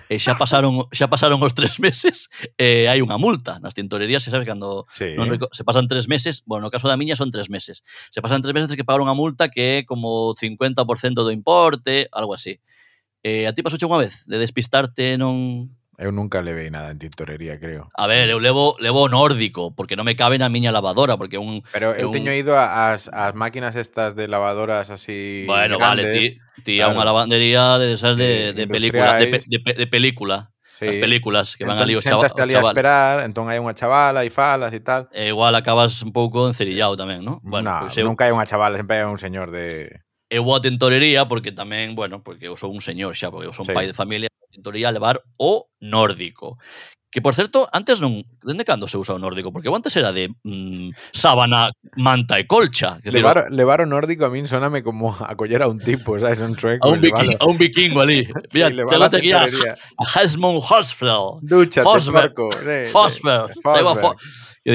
[0.08, 4.32] e xa pasaron xa pasaron os tres meses e hai unha multa nas tintorerías se
[4.32, 5.20] sabe cando sí.
[5.20, 8.40] non se pasan tres meses bueno no caso da miña son tres meses se pasan
[8.40, 12.64] tres meses que pagar unha multa que é como 50% do importe algo así
[13.24, 17.58] Eh, a ti pasouche unha vez de despistarte non Eu nunca levei nada en tintorería,
[17.60, 17.90] creo.
[17.98, 21.66] A ver, eu levo levo nórdico, porque non me cabe na miña lavadora, porque un
[21.74, 22.14] Pero eu un...
[22.14, 26.26] teño ido ás as máquinas estas de lavadoras así Bueno, grandes, vale, ti
[26.62, 26.94] ti claro.
[26.94, 30.54] a unha lavandería de esas de, sí, de película, de, de, de película.
[30.78, 30.86] Sí.
[30.86, 32.46] As películas que entón, van ali o entón, chaval.
[32.46, 35.10] ali a esperar, entón hai unha chavala e falas e tal.
[35.10, 37.42] E igual acabas un pouco encerillado tamén, ¿no?
[37.42, 38.06] Bueno, no, pues eu...
[38.06, 39.98] nunca hai unha chavala, sempre hai un señor de
[40.30, 43.66] eu a tintorería porque tamén, bueno, porque eu sou un señor xa, porque eu son
[43.66, 43.74] sí.
[43.74, 46.58] pai de familia, tentorería levar o nórdico.
[47.10, 48.20] Que, por certo, antes non...
[48.44, 49.56] Dende cando se usa o nórdico?
[49.56, 53.00] Porque antes era de mm, sábana, manta e colcha.
[53.00, 56.20] Que levar, decir, levar o nórdico a min soname como a coller a un tipo,
[56.20, 56.84] sabes, un sueco.
[56.84, 58.28] A un, viking, a un vikingo ali.
[58.54, 61.40] Mira, sí, te lo te guía a Hesmon Horsfell.
[61.48, 62.36] Dúchate, Fosberg.
[62.36, 62.52] Marco.
[62.52, 63.56] Sí, Fosberg.
[63.64, 64.20] Fosberg.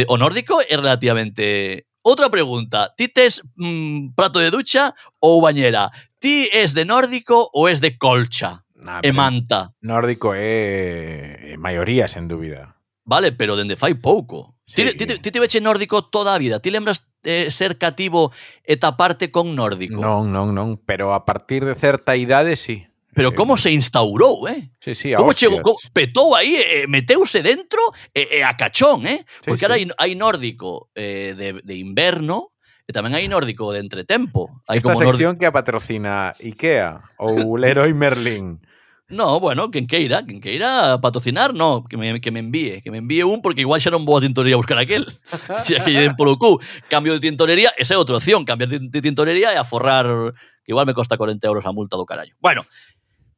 [0.09, 4.91] O nórdico é relativamente Outra pregunta, ti tes mm, prato de ducha
[5.23, 5.91] ou bañera?
[6.19, 9.71] Ti es de nórdico ou es de colcha nah, e manta?
[9.83, 12.75] Nórdico é, é maioría, sen dúbida.
[13.07, 14.59] Vale, pero dende fai pouco.
[14.67, 14.83] Sí.
[14.83, 16.59] Ti, ti, ti te veche nórdico toda a vida.
[16.59, 18.33] Ti lembras eh, ser cativo
[18.67, 20.03] e taparte con nórdico?
[20.03, 20.79] Non, non, non.
[20.83, 22.91] Pero a partir de certa idade, sí.
[23.15, 24.73] Pero eh, como se instaurou, eh?
[24.81, 25.53] Sí, sí, como hostias.
[25.53, 27.81] chegou, como, petou aí, eh, eh, meteuse dentro
[28.13, 29.25] e eh, eh, a cachón, eh?
[29.45, 32.57] Porque sí, ahora hai, hai nórdico eh, de, de inverno
[32.89, 34.65] e tamén hai nórdico de entretempo.
[34.65, 35.41] Hai Esta como sección nórdico...
[35.45, 38.65] que a patrocina IKEA ou Leroy Merlin.
[39.13, 42.97] No, bueno, quen queira, quen queira patrocinar, no, que me, que me envíe, que me
[42.97, 45.05] envíe un porque igual xa non vou a tintorería a buscar aquel.
[45.69, 46.57] xa que lle polo cu.
[46.89, 50.33] Cambio de tintorería, esa é outra opción, cambiar de tintorería e aforrar
[50.65, 52.33] que igual me costa 40 euros a multa do carallo.
[52.41, 52.65] Bueno,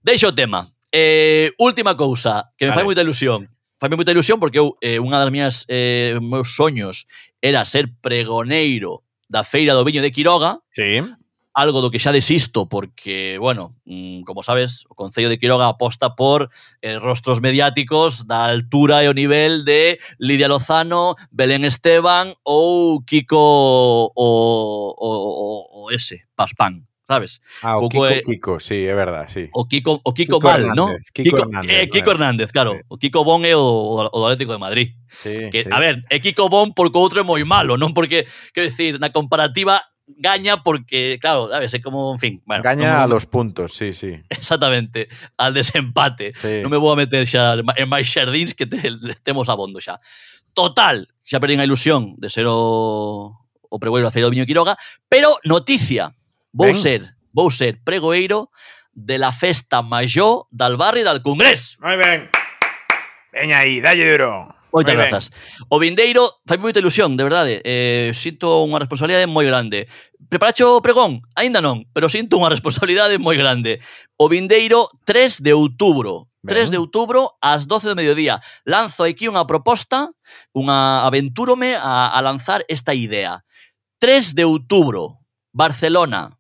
[0.05, 0.68] Deixo o tema.
[0.92, 2.76] Eh, última cousa, que me vale.
[2.76, 3.48] fai moita ilusión.
[3.80, 7.09] Faime moita ilusión porque eu, eh, unha das minhas eh, meus soños
[7.40, 9.00] era ser pregoneiro
[9.32, 10.61] da Feira do Viño de Quiroga.
[10.76, 11.00] Sí.
[11.57, 16.12] Algo do que xa desisto porque, bueno, mm, como sabes, o Concello de Quiroga aposta
[16.12, 16.52] por
[16.84, 23.40] eh, rostros mediáticos da altura e o nivel de Lidia Lozano, Belén Esteban ou Kiko
[23.40, 24.28] o,
[25.00, 25.48] o, o,
[25.80, 26.84] o ese, Paspán.
[27.07, 27.42] ¿sabes?
[27.62, 28.22] Ah, o Kiko, de...
[28.22, 29.48] Kiko, sí, é verdad, sí.
[29.52, 31.12] O Kiko, o Kiko, Kiko Mal, Hernández, ¿no?
[31.12, 32.72] Kiko, Hernández, eh, Kiko Hernández claro.
[32.72, 32.80] Sí.
[32.88, 34.88] O Kiko Bon é o, o, do Atlético de Madrid.
[35.22, 35.68] Sí, que, sí.
[35.70, 39.12] A ver, é Kiko Bon porque outro é moi malo, non porque, quero dicir, na
[39.12, 42.34] comparativa gaña porque, claro, sabes, é como, en fin.
[42.44, 44.20] Bueno, gaña como, a los puntos, sí, sí.
[44.28, 46.32] Exactamente, al desempate.
[46.40, 46.61] Sí.
[46.64, 48.80] Non me vou a meter xa en máis xardins que te,
[49.24, 50.00] temos abondo xa.
[50.55, 53.34] Total, xa perdín a ilusión de ser o,
[53.68, 54.76] o Pregueiro do Viño Quiroga,
[55.09, 56.14] pero noticia,
[56.55, 56.74] Vou ben.
[56.78, 57.02] ser,
[57.34, 58.48] vou ser pregoeiro
[58.94, 61.76] de la festa maior del barri del Congrés.
[61.82, 62.30] Moi ben.
[63.34, 64.55] Veña aí, dalle duro.
[64.70, 65.24] Moitas grazas.
[65.34, 65.66] Ben.
[65.68, 67.59] O vindeiro fai moita ilusión, de verdade.
[67.66, 69.90] Eh, sinto unha responsabilidade moi grande.
[70.30, 71.26] Preparacho o pregón?
[71.34, 73.82] Ainda non, pero sinto unha responsabilidade moi grande.
[74.14, 76.30] O vindeiro 3 de outubro.
[76.46, 76.70] Ben.
[76.70, 78.38] 3 de outubro ás 12 do mediodía.
[78.62, 80.14] Lanzo aquí unha proposta,
[80.55, 83.42] unha aventúrome a, a lanzar esta idea.
[83.98, 85.18] 3 de outubro,
[85.50, 86.38] Barcelona,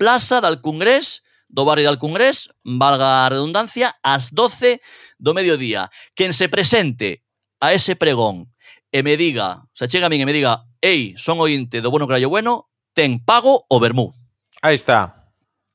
[0.00, 1.20] Plaza del Congrés
[1.52, 4.80] do barrio del Congrés, valga a redundancia, ás 12
[5.20, 5.92] do mediodía.
[6.16, 7.20] Quen se presente
[7.60, 8.48] a ese pregón
[8.88, 12.08] e me diga, se chega a min e me diga, ei, son ointe do Bueno
[12.08, 14.16] Crallo Bueno, ten pago o vermú.
[14.64, 15.28] Aí está.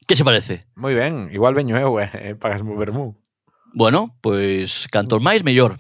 [0.10, 0.66] Que se parece?
[0.74, 3.14] Moi ben, igual veño eu, eh, eh pagas mo vermú.
[3.78, 5.78] Bueno, pois pues, cantor máis, mellor.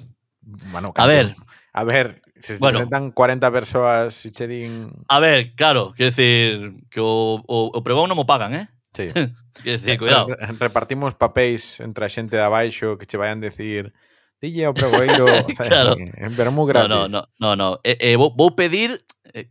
[0.70, 0.93] Bueno.
[0.93, 1.34] A ver,
[1.76, 4.92] A ver, Se bueno, presentan 40 persoas e che din...
[5.08, 8.68] A ver, claro, quer decir que o, o, o pregón non mo pagan, eh?
[8.94, 9.10] Sí.
[9.64, 10.36] quer decir, eh, cuidado.
[10.60, 13.96] Repartimos papéis entre a xente de abaixo que che vayan decir
[14.42, 15.26] dille ao pregoeiro,
[15.58, 15.96] claro.
[15.98, 16.90] Eh, eh, en vermú gratis.
[16.90, 17.70] No, no, no, no.
[17.84, 19.48] Eh, eh, vou, vou pedir eh,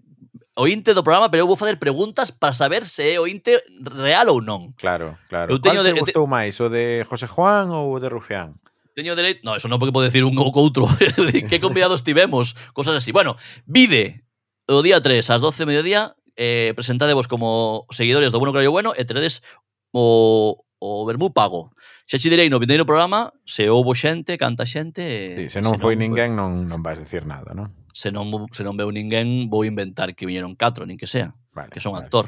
[0.56, 4.40] ointe do programa, pero eu vou facer preguntas para saber se é ointe real ou
[4.40, 4.72] non.
[4.76, 5.50] Claro, claro.
[5.50, 6.30] Eu teño Qual te de, gustou te...
[6.30, 8.54] máis, o de José Juan ou o de Rufián?
[8.94, 9.42] Teño dereito...
[9.42, 10.86] No, eso non porque podo decir un ou outro.
[11.50, 12.54] que convidados tivemos?
[12.70, 13.10] Cosas así.
[13.10, 13.34] Bueno,
[13.66, 14.22] vide
[14.70, 19.02] o día 3 ás 12 mediodía eh, presentadevos como seguidores do Bueno Claro Bueno e
[19.02, 19.42] teredes
[19.90, 21.74] o, o vermú pago.
[22.06, 25.02] Xa xe direi no vindeiro programa se houbo xente, canta xente...
[25.36, 27.74] Sí, se non se foi non, ninguén non, non vais dicir nada, non?
[27.90, 31.74] Se non, se non veu ninguén, vou inventar que viñeron catro, nin que sea, vale,
[31.74, 32.06] que son vale.
[32.06, 32.26] actor.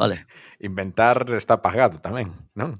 [0.00, 0.24] Vale.
[0.64, 2.72] inventar está pagado tamén, non?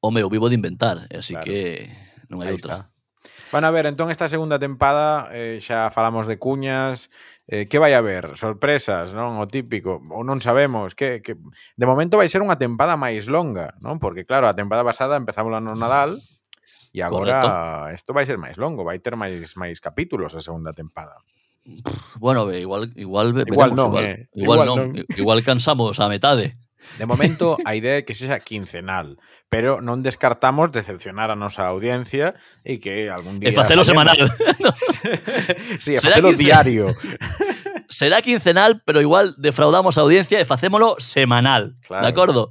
[0.00, 1.48] Home, eu vivo de inventar, así claro.
[1.50, 2.92] que non hai outra.
[3.50, 7.10] Van a ver, entón esta segunda tempada eh, xa falamos de cuñas,
[7.50, 8.38] eh, que vai haber?
[8.38, 9.42] Sorpresas, non?
[9.42, 11.34] O típico, ou non sabemos, que, que...
[11.74, 13.98] De momento vai ser unha tempada máis longa, non?
[13.98, 16.22] Porque claro, a tempada pasada empezamos no Nadal,
[16.96, 21.20] E agora isto vai ser máis longo, vai ter máis máis capítulos a segunda tempada.
[22.16, 24.16] Bueno, igual igual igual veremos, non, igual, eh.
[24.32, 25.12] igual, igual non, non.
[25.12, 26.56] igual cansamos a metade.
[26.98, 29.20] De momento, a idea é que sexa quincenal,
[29.52, 32.34] pero non descartamos decepcionar a nosa audiencia
[32.64, 34.16] e que algún día E facelo semanal.
[34.62, 34.72] No,
[35.78, 36.90] Sí, e facelo diario.
[37.88, 41.76] Será quincenal, pero igual defraudamos a audiencia e facémolo semanal.
[41.86, 42.02] Claro.
[42.02, 42.50] De acordo?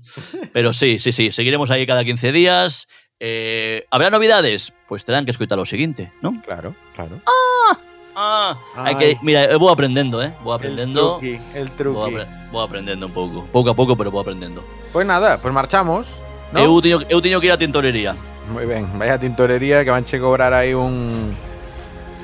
[0.53, 2.87] Pero sí, sí, sí, seguiremos aí cada 15 días.
[3.19, 4.73] Eh, ¿Habrá novidades?
[4.87, 6.39] Pues terán que escoitar o seguinte, ¿non?
[6.43, 7.19] Claro, claro.
[7.25, 7.79] Ah,
[8.15, 8.57] ah.
[8.75, 10.33] Hay que, mira, eh, voy aprendiendo, ¿eh?
[10.43, 11.19] Voy aprendiendo.
[11.21, 12.17] El truqui, el truqui.
[12.51, 13.45] Voy, aprendiendo un poco.
[13.51, 14.63] Poco a poco, pero voy aprendiendo.
[14.93, 16.07] Pues nada, pues marchamos.
[16.51, 16.59] ¿no?
[16.59, 18.15] Eu, que ir a tintorería.
[18.51, 21.35] Muy bien, vaya tintorería que van a cobrar ahí un,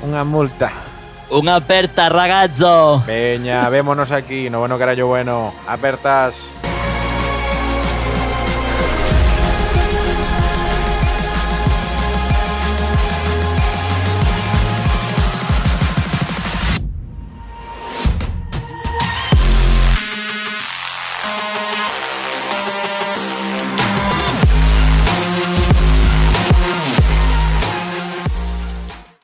[0.04, 0.72] una multa.
[1.30, 3.02] Una aperta, ragazzo.
[3.06, 4.50] Peña, vémonos aquí.
[4.50, 5.54] No bueno, carajo, bueno.
[5.68, 6.54] Apertas.